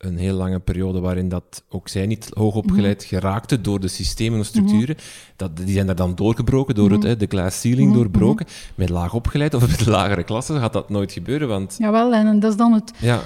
[0.00, 3.08] een heel lange periode waarin dat ook zij niet hoog opgeleid mhm.
[3.08, 4.96] geraakten door de systemen en structuren.
[4.96, 5.04] Mhm.
[5.36, 7.18] dat, die zijn daar dan doorgebroken, door het, mhm.
[7.18, 8.46] de glass ceiling doorbroken.
[8.74, 11.48] Met laag opgeleid of met lagere klassen gaat dat nooit gebeuren.
[11.48, 11.74] Want...
[11.78, 12.92] Jawel, en dat is dan het...
[12.98, 13.20] Ja,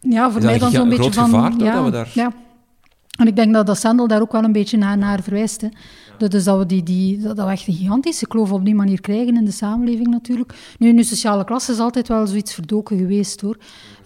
[0.00, 1.24] ja voor mij dan zo'n beetje van...
[1.24, 2.10] Gevaar, ja, dat we daar...
[2.14, 2.32] ja.
[3.18, 5.60] En ik denk dat, dat Sandel daar ook wel een beetje naar, naar verwijst.
[5.60, 5.68] Hè.
[6.28, 9.36] Dus dat we, die, die, dat we echt een gigantische kloof op die manier krijgen
[9.36, 10.54] in de samenleving natuurlijk.
[10.78, 13.56] Nu, nu sociale klasse is altijd wel zoiets verdoken geweest hoor.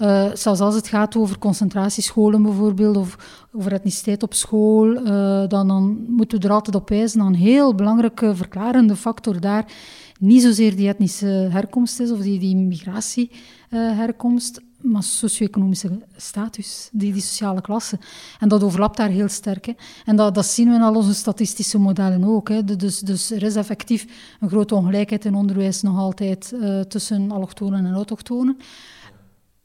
[0.00, 3.16] Uh, zelfs als het gaat over concentratiescholen bijvoorbeeld, of
[3.52, 7.20] over etniciteit op school, uh, dan, dan moeten we er altijd op wijzen.
[7.20, 9.72] Een heel belangrijke verklarende factor daar
[10.18, 17.22] niet zozeer die etnische herkomst is of die, die migratieherkomst, maar socio-economische status, die, die
[17.22, 17.98] sociale klasse.
[18.40, 19.66] En dat overlapt daar heel sterk.
[19.66, 19.72] Hè.
[20.04, 22.48] En dat, dat zien we in al onze statistische modellen ook.
[22.48, 22.64] Hè.
[22.64, 24.06] Dus, dus er is effectief
[24.40, 28.58] een grote ongelijkheid in onderwijs nog altijd uh, tussen allochtonen en autochtonen.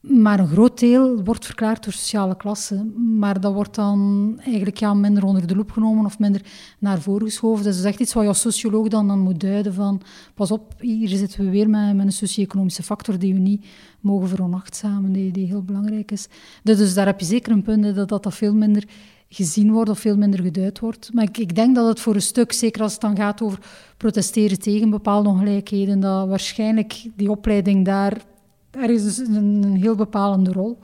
[0.00, 2.84] Maar een groot deel wordt verklaard door sociale klasse.
[3.18, 6.42] Maar dat wordt dan eigenlijk ja, minder onder de loep genomen of minder
[6.78, 7.64] naar voren geschoven.
[7.64, 10.02] Dus dat is echt iets wat je als socioloog dan, dan moet duiden van...
[10.34, 13.66] Pas op, hier zitten we weer met, met een socio-economische factor die we niet
[14.00, 16.28] mogen veronachtzamen, die, die heel belangrijk is.
[16.62, 18.84] Dus, dus daar heb je zeker een punt, dat, dat dat veel minder
[19.28, 21.10] gezien wordt of veel minder geduid wordt.
[21.12, 23.58] Maar ik, ik, denk dat het voor een stuk, zeker als het dan gaat over
[23.96, 28.28] protesteren tegen bepaalde ongelijkheden, dat waarschijnlijk die opleiding daar
[28.70, 30.78] er is dus een, heel bepalende rol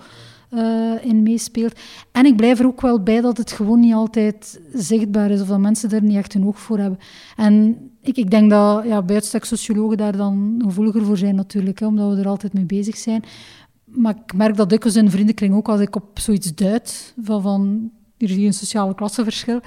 [0.51, 1.79] uh, in meespeelt.
[2.13, 5.49] En ik blijf er ook wel bij dat het gewoon niet altijd zichtbaar is of
[5.49, 6.99] dat mensen er niet echt een oog voor hebben.
[7.37, 9.05] En ik, ik denk dat ja,
[9.41, 13.25] sociologen daar dan gevoeliger voor zijn natuurlijk, hè, omdat we er altijd mee bezig zijn.
[13.85, 17.43] maar ik merk dat dikwijls in de vriendenkring ook, als ik op zoiets duid, van,
[17.43, 19.61] van hier zie je een sociale klassenverschil,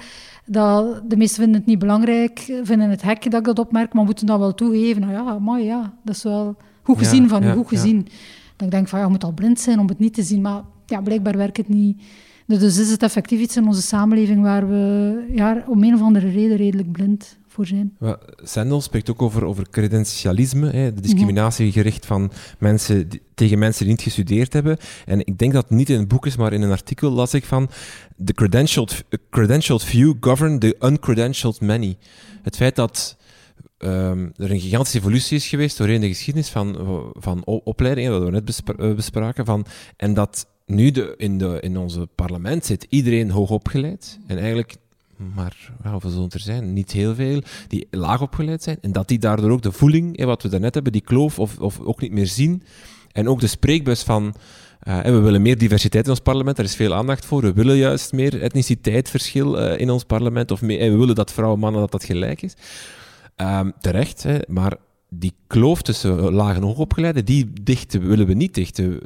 [0.46, 4.04] dat de meesten vinden het niet belangrijk, vinden het hek dat ik dat opmerk, maar
[4.04, 5.00] moeten dat wel toegeven.
[5.00, 6.56] Nou ja, maar ja, dat is wel
[6.90, 8.08] goed gezien van u, goed gezien.
[8.56, 10.40] Dat ik denk van, ja, je moet al blind zijn om het niet te zien,
[10.40, 12.02] maar ja, blijkbaar werkt het niet.
[12.46, 16.30] Dus is het effectief iets in onze samenleving waar we ja, om een of andere
[16.30, 17.96] reden redelijk blind voor zijn.
[18.42, 23.94] Sendel spreekt ook over, over credentialisme, hè, de discriminatie gericht van mensen tegen mensen die
[23.94, 24.76] niet gestudeerd hebben.
[25.06, 27.34] En ik denk dat het niet in het boek is, maar in een artikel las
[27.34, 27.70] ik van
[28.24, 31.96] the credentialed, credentialed few govern the uncredentialed many.
[32.42, 33.16] Het feit dat
[33.84, 36.76] um, er een gigantische evolutie is geweest doorheen de geschiedenis van,
[37.14, 39.66] van opleidingen, dat we net eh, bespraken, van,
[39.96, 44.76] en dat nu de, in, de, in onze parlement zit iedereen hoog opgeleid en eigenlijk
[45.34, 46.72] maar hoeveel zullen er zijn?
[46.72, 48.78] Niet heel veel, die laag opgeleid zijn.
[48.80, 51.80] En dat die daardoor ook de voeling, wat we daarnet hebben, die kloof, of, of
[51.80, 52.62] ook niet meer zien.
[53.12, 54.34] En ook de spreekbus van,
[54.88, 57.42] uh, we willen meer diversiteit in ons parlement, daar is veel aandacht voor.
[57.42, 61.56] We willen juist meer etniciteitsverschil uh, in ons parlement, of meer, we willen dat vrouwen
[61.56, 62.54] en mannen dat dat gelijk is.
[63.40, 64.76] Um, terecht, hè, maar
[65.08, 69.00] die kloof tussen laag en hoogopgeleide, die dichten willen we niet dichten.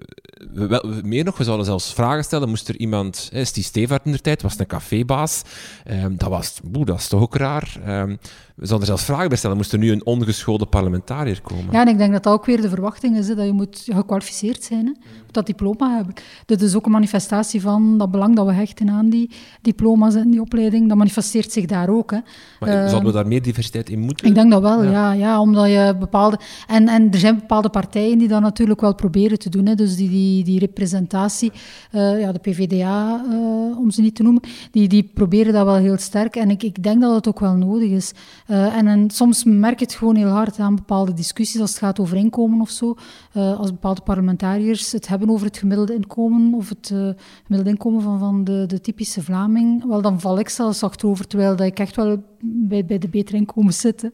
[0.53, 2.49] We, meer nog, we zouden zelfs vragen stellen.
[2.49, 5.43] Moest er iemand, hè, Steve Stevaart in de tijd, was een cafébaas.
[5.91, 7.77] Um, dat, was, boe, dat is toch ook raar.
[7.89, 8.19] Um,
[8.55, 9.57] we zouden er zelfs vragen bij stellen.
[9.57, 11.73] Moest er nu een ongeschoolde parlementariër komen?
[11.73, 13.83] Ja, en ik denk dat dat ook weer de verwachting is, hè, dat je moet
[13.93, 14.87] gekwalificeerd zijn.
[14.87, 14.93] Hè,
[15.35, 16.15] dat diploma hebben.
[16.47, 19.31] Dit is ook een manifestatie van dat belang dat we hechten aan die
[19.63, 20.89] diploma's en die opleiding.
[20.89, 22.11] Dat manifesteert zich daar ook.
[22.11, 22.19] Hè.
[22.61, 24.27] Maar uh, zouden we daar meer diversiteit in moeten?
[24.27, 25.13] Ik denk dat wel, ja.
[25.13, 26.39] ja, omdat je bepaalde...
[26.67, 29.67] En, en er zijn bepaalde partijen die dat natuurlijk wel proberen te doen.
[29.67, 29.75] Hè.
[29.75, 31.53] Dus die, die, die representatie,
[31.93, 35.65] uh, ja, de PVDA, uh, eh, om ze niet te noemen, die, die proberen dat
[35.65, 36.37] wel heel sterk.
[36.37, 38.13] En ik, ik denk dat het ook wel nodig is.
[38.47, 42.01] En, en soms merk je het gewoon heel hard aan bepaalde discussies, als het gaat
[42.01, 42.97] over inkomen of zo.
[43.33, 47.09] als bepaalde parlementariërs het hebben over het gemiddelde inkomen of het uh,
[47.45, 51.57] gemiddelde inkomen van, van de, de typische Vlaming, wel dan val ik zelfs achterover, terwijl
[51.57, 54.11] dat ik echt wel bij, bij de betere inkomen zit.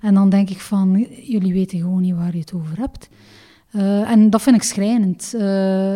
[0.00, 3.08] En dan denk ik van, jullie weten gewoon niet waar je het over hebt.
[4.06, 5.28] En dat vind ik schrijnend.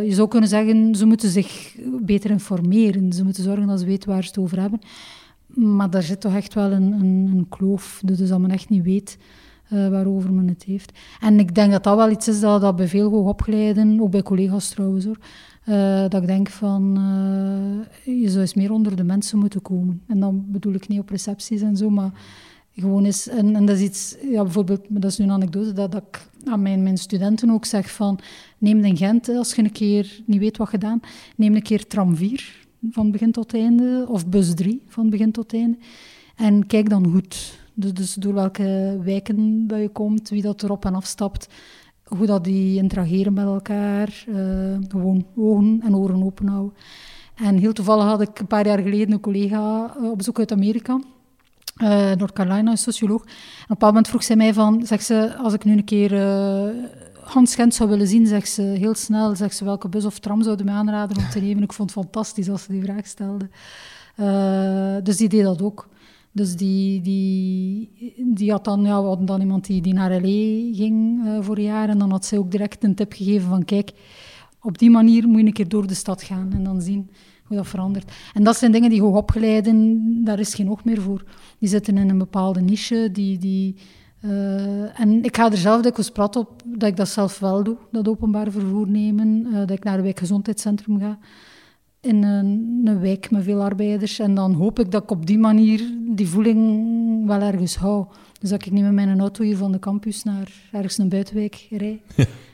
[0.05, 3.13] Je zou kunnen zeggen, ze moeten zich beter informeren.
[3.13, 4.81] Ze moeten zorgen dat ze weten waar ze het over hebben.
[5.57, 8.01] Maar daar zit toch echt wel een, een, een kloof.
[8.05, 9.19] Dus dat men echt niet weet
[9.73, 10.99] uh, waarover men het heeft.
[11.21, 14.23] En ik denk dat dat wel iets is dat, dat bij veel hoogopgeleiden, ook bij
[14.23, 15.19] collega's trouwens hoor,
[15.69, 16.99] uh, dat ik denk van,
[18.07, 20.03] uh, je zou eens meer onder de mensen moeten komen.
[20.07, 22.11] En dan bedoel ik niet op recepties en zo, maar
[22.75, 26.03] gewoon en, en dat is iets, ja, bijvoorbeeld, dat is nu een anekdote, dat, dat
[26.09, 28.19] ik aan mijn, mijn studenten ook zeg van,
[28.59, 31.01] neem in Gent, als je een keer niet weet wat gedaan,
[31.37, 35.55] neem een keer tram 4 van begin tot einde, of bus 3 van begin tot
[35.55, 35.77] einde,
[36.37, 37.59] en kijk dan goed.
[37.75, 41.49] Dus, dus door welke wijken dat je komt, wie dat erop en afstapt,
[42.07, 44.25] hoe dat die interageren met elkaar.
[44.29, 44.37] Uh,
[44.89, 46.75] gewoon ogen en oren open houden.
[47.35, 50.53] En heel toevallig had ik een paar jaar geleden een collega uh, op bezoek uit
[50.53, 51.01] Amerika.
[51.83, 53.23] Uh, North Carolina, een socioloog.
[53.23, 55.85] En op een bepaald moment vroeg zij mij van, zegt ze, als ik nu een
[55.85, 56.13] keer
[57.27, 60.43] Hans Gent zou willen zien, zegt ze heel snel, zegt ze welke bus of tram
[60.43, 61.63] zouden mij aanraden om te nemen.
[61.63, 63.49] Ik vond het fantastisch als ze die vraag stelde.
[65.03, 65.89] dus die deed dat ook.
[66.37, 67.91] Dus die, die,
[68.35, 70.75] die had dan, ja, we hadden dan iemand die, die naar L.A.
[70.77, 71.89] ging uh, voor jaar.
[71.89, 73.93] En dan had zij ook direct een tip gegeven van, kijk,
[74.63, 77.11] op die manier moet je een keer door de stad gaan en dan zien
[77.45, 78.13] hoe dat verandert.
[78.35, 81.25] En dat zijn dingen die hoogopgeleiden, daar is geen oog meer voor.
[81.59, 83.39] Die zitten in een bepaalde niche, die...
[83.39, 83.75] die
[84.21, 87.77] uh, en ik ga er zelf dikwijls prat op dat ik dat zelf wel doe,
[87.91, 91.19] dat openbaar vervoer nemen, uh, dat ik naar een wijkgezondheidscentrum ga
[92.07, 94.19] in een, een, wijk met veel arbeiders.
[94.19, 98.07] En dan hoop ik dat ik op die manier die voeling wel ergens hou.
[98.41, 101.67] Dus dat ik niet met mijn auto hier van de campus naar ergens een buitenwijk
[101.71, 102.01] rijd.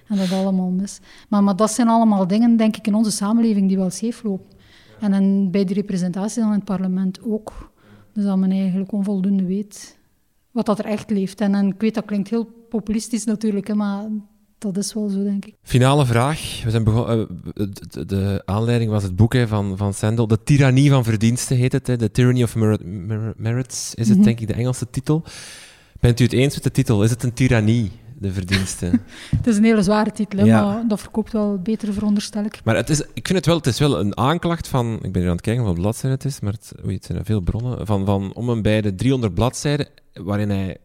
[0.09, 1.01] En dat allemaal mis.
[1.29, 4.57] Maar, maar dat zijn allemaal dingen, denk ik, in onze samenleving die wel scheef lopen.
[5.01, 7.73] En dan bij die representatie dan in het parlement ook.
[8.13, 9.99] Dus dat men eigenlijk onvoldoende weet
[10.53, 11.41] wat dat er echt leeft.
[11.41, 14.09] En, en ik weet, dat klinkt heel populistisch natuurlijk, hè, maar
[14.59, 15.55] dat is wel zo, denk ik.
[15.63, 16.61] Finale vraag.
[16.65, 20.27] We zijn begonnen, uh, de, de, aanleiding was het boek hè, van, van Sandel.
[20.27, 21.85] De tirannie van verdiensten heet het.
[21.85, 22.81] The Tyranny of Merit,
[23.37, 24.27] Merits is het, mhm.
[24.27, 25.25] denk ik, de Engelse titel.
[26.01, 27.03] Bent u het eens met de titel?
[27.03, 27.91] Is het een tirannie,
[28.23, 28.91] de verdiensten?
[29.37, 32.61] het is een hele zware titel, maar dat verkoopt wel beter, veronderstel ik.
[32.65, 34.99] Maar het is, ik vind het wel, het is wel een aanklacht van...
[35.03, 37.41] Ik ben hier aan het kijken wat bladzijde het is, maar het, het zijn veel
[37.41, 37.87] bronnen.
[37.87, 40.77] Van, van om en bij de 300 bladzijden, waarin hij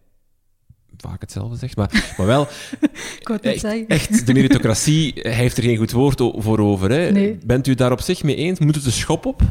[0.98, 2.48] vaak hetzelfde zegt, maar, maar wel...
[3.42, 6.92] echt, echt, de meritocratie heeft er geen goed woord voor over.
[6.92, 7.36] Hè.
[7.46, 8.60] Bent u daar op zich mee eens?
[8.60, 9.42] Moet het een schop op?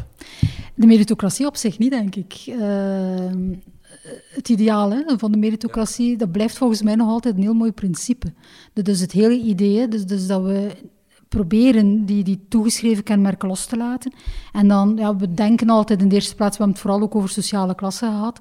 [0.75, 2.33] De meritocratie op zich niet, denk ik.
[2.47, 3.53] Ehm,
[4.29, 7.71] het ideaal hè, van de meritocratie, dat blijft volgens mij nog altijd een heel mooi
[7.71, 8.33] principe.
[8.73, 10.71] Dus het hele idee, dus, dus dat we
[11.29, 14.13] proberen die, die toegeschreven kenmerken los te laten.
[14.51, 17.15] En dan, ja, we denken altijd in de eerste plaats, we hebben het vooral ook
[17.15, 18.39] over sociale klasse gehad,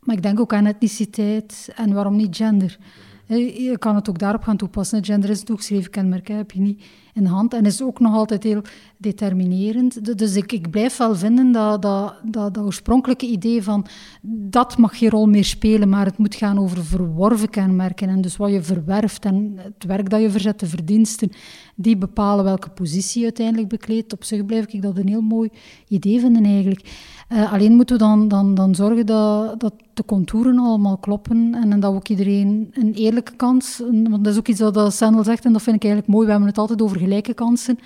[0.00, 2.78] maar ik denk ook aan etniciteit en waarom niet gender.
[3.26, 5.04] Je kan het ook daarop gaan toepassen.
[5.04, 6.84] Gender is een toegeschreven kenmerk, heb je niet
[7.14, 7.54] in de hand.
[7.54, 8.62] En is ook nog altijd heel
[9.02, 10.18] determinerend.
[10.18, 13.86] Dus ik, blijf wel vinden dat, dat, dat, dat oorspronkelijke idee van
[14.22, 18.08] dat mag geen rol meer spelen, maar het moet gaan over verworven kenmerken.
[18.08, 21.30] En dus wat je verwerft en het werk dat je verzet, de verdiensten,
[21.74, 24.12] die bepalen welke positie je uiteindelijk bekleedt.
[24.12, 25.50] Op zich blijf ik dat een heel mooi
[25.88, 26.90] idee vinden eigenlijk.
[27.28, 31.72] Uh, alleen moeten we dan, dan, dan zorgen dat, dat de contouren allemaal kloppen en,
[31.72, 33.78] en dat ook iedereen een eerlijke kans...
[33.78, 36.24] Want dat is ook iets wat Sandel zegt en dat vind ik eigenlijk mooi.
[36.24, 37.78] We hebben het altijd over gelijke kansen.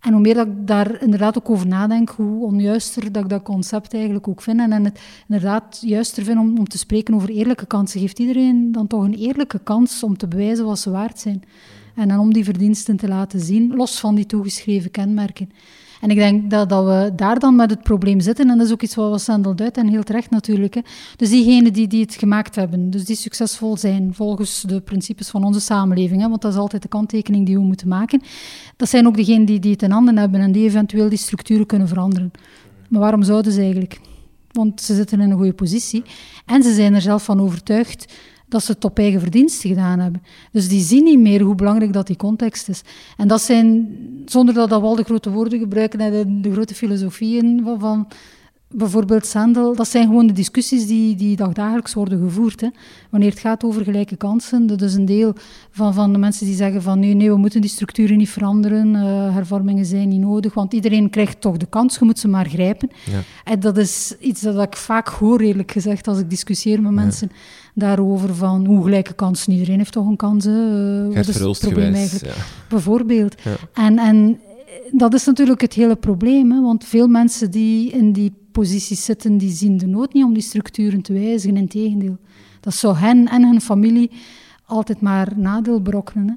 [0.00, 3.42] En hoe meer dat ik daar inderdaad ook over nadenk, hoe onjuister dat ik dat
[3.42, 4.60] concept eigenlijk ook vind.
[4.60, 8.00] En het inderdaad juister vind om, om te spreken over eerlijke kansen.
[8.00, 11.42] Geeft iedereen dan toch een eerlijke kans om te bewijzen wat ze waard zijn.
[11.94, 15.50] En dan om die verdiensten te laten zien, los van die toegeschreven kenmerken.
[16.00, 18.50] En ik denk dat, dat we daar dan met het probleem zitten.
[18.50, 20.74] En dat is ook iets wat Sandel duidt en heel terecht natuurlijk.
[20.74, 20.80] Hè.
[21.16, 25.44] Dus diegenen die, die het gemaakt hebben, dus die succesvol zijn volgens de principes van
[25.44, 28.22] onze samenleving, hè, want dat is altijd de kanttekening die we moeten maken,
[28.76, 31.66] dat zijn ook degenen die, die het in handen hebben en die eventueel die structuren
[31.66, 32.30] kunnen veranderen.
[32.88, 34.00] Maar waarom zouden ze eigenlijk?
[34.52, 36.02] Want ze zitten in een goede positie
[36.46, 38.12] en ze zijn er zelf van overtuigd
[38.50, 40.22] dat ze het op eigen verdiensten gedaan hebben.
[40.52, 42.82] Dus die zien niet meer hoe belangrijk dat die context is.
[43.16, 43.88] En dat zijn,
[44.24, 47.80] zonder dat, dat we al de grote woorden gebruiken en de, de grote filosofieën van,
[47.80, 48.08] van
[48.72, 52.60] bijvoorbeeld Sandel, dat zijn gewoon de discussies die, die dagdagelijks worden gevoerd.
[52.60, 52.68] Hè.
[53.10, 55.32] Wanneer het gaat over gelijke kansen, dat is een deel
[55.70, 58.94] van, van de mensen die zeggen van nee, nee, we moeten die structuren niet veranderen,
[58.94, 62.48] uh, hervormingen zijn niet nodig, want iedereen krijgt toch de kans, je moet ze maar
[62.48, 62.90] grijpen.
[63.10, 63.20] Ja.
[63.44, 67.30] En dat is iets dat ik vaak hoor, eerlijk gezegd, als ik discussieer met mensen
[67.74, 70.46] daarover van hoe gelijke kansen, iedereen heeft toch een kans.
[70.46, 72.34] Uh, is het probleem eigenlijk?
[72.68, 73.34] Bijvoorbeeld.
[73.72, 74.40] En, en
[74.90, 79.38] dat is natuurlijk het hele probleem, hè, want veel mensen die in die posities zitten,
[79.38, 81.56] die zien de nood niet om die structuren te wijzigen.
[81.56, 82.18] Integendeel,
[82.60, 84.10] dat zou hen en hun familie
[84.64, 86.26] altijd maar nadeel berokkenen.
[86.26, 86.34] Hè.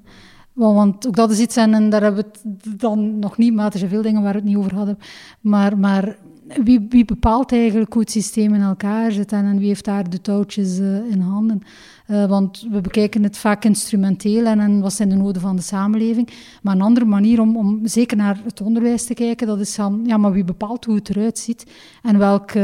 [0.53, 3.78] Want ook dat is iets, en, daar hebben we het dan nog niet, maar er
[3.78, 4.97] zijn veel dingen waar we het niet over hadden.
[5.41, 6.18] Maar, maar
[6.64, 10.22] wie, wie bepaalt eigenlijk hoe het systeem in elkaar zit en, wie heeft daar de
[10.22, 11.61] touwtjes uh, in handen?
[12.08, 15.62] Uh, want we bekijken het vaak instrumenteel en, en, wat zijn de noden van de
[15.62, 16.30] samenleving.
[16.62, 20.01] Maar een andere manier om, om zeker naar het onderwijs te kijken, dat is dan,
[20.06, 21.66] ja, maar wie bepaalt hoe het eruit ziet
[22.01, 22.60] en welke,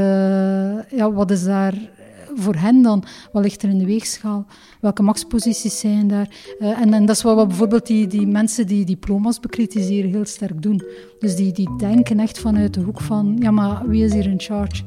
[0.89, 1.73] ja, wat is daar
[2.35, 4.45] voor hen dan, wat ligt er in de weegschaal?
[4.81, 6.29] Welke machtsposities zijn daar?
[6.59, 10.25] Uh, en, en, dat is wat, wat bijvoorbeeld die, die mensen die diploma's bekritiseren heel
[10.25, 10.83] sterk doen.
[11.19, 14.39] Dus die, die denken echt vanuit de hoek van, ja maar wie is hier in
[14.39, 14.83] charge?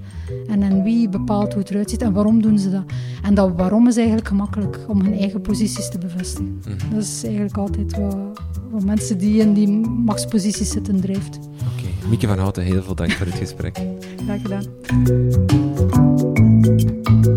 [0.49, 2.85] En, en wie bepaalt hoe het eruit ziet en waarom doen ze dat?
[3.23, 6.61] En dat waarom is eigenlijk gemakkelijk om hun eigen posities te bevestigen.
[6.67, 6.95] Mhm.
[6.95, 8.41] Dat is eigenlijk altijd wat,
[8.71, 9.69] wat mensen die in die
[10.05, 11.39] machtsposities zitten drijft.
[11.39, 12.09] Oké, okay.
[12.09, 13.79] Mieke van Houten, heel veel dank voor het gesprek.
[14.25, 16.02] Graag gedaan.
[17.23, 17.31] Dit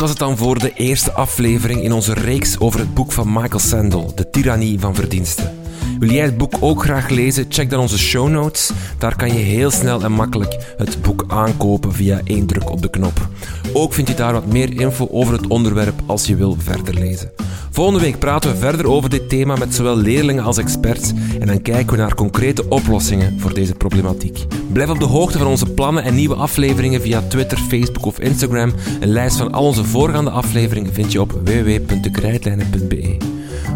[0.00, 3.58] was het dan voor de eerste aflevering in onze reeks over het boek van Michael
[3.58, 5.63] Sandel, De Tyrannie van Verdiensten.
[6.04, 7.46] Wil jij het boek ook graag lezen?
[7.48, 8.70] Check dan onze show notes.
[8.98, 12.90] Daar kan je heel snel en makkelijk het boek aankopen via één druk op de
[12.90, 13.28] knop.
[13.72, 17.30] Ook vind je daar wat meer info over het onderwerp als je wil verder lezen.
[17.70, 21.62] Volgende week praten we verder over dit thema met zowel leerlingen als experts en dan
[21.62, 24.46] kijken we naar concrete oplossingen voor deze problematiek.
[24.72, 28.72] Blijf op de hoogte van onze plannen en nieuwe afleveringen via Twitter, Facebook of Instagram.
[29.00, 33.33] Een lijst van al onze voorgaande afleveringen vind je op www.dekrijtlijnen.be.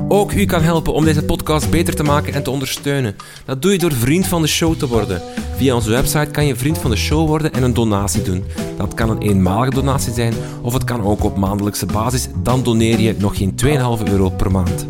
[0.08, 3.16] Ook u kan helpen om deze podcast beter te maken en te ondersteunen.
[3.44, 5.22] Dat doe je door vriend van de show te worden.
[5.56, 8.44] Via onze website kan je vriend van de show worden en een donatie doen.
[8.76, 12.28] Dat kan een eenmalige donatie zijn of het kan ook op maandelijkse basis.
[12.42, 14.86] Dan doneer je nog geen 2,5 euro per maand.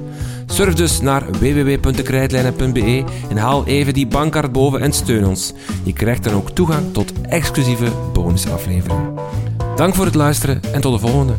[0.46, 5.52] Surf dus naar www.dekrijtlijnen.be en haal even die bankkaart boven en steun ons.
[5.82, 9.14] Je krijgt dan ook toegang tot exclusieve bonusafleveringen.
[9.76, 11.34] Dank voor het luisteren en tot de volgende.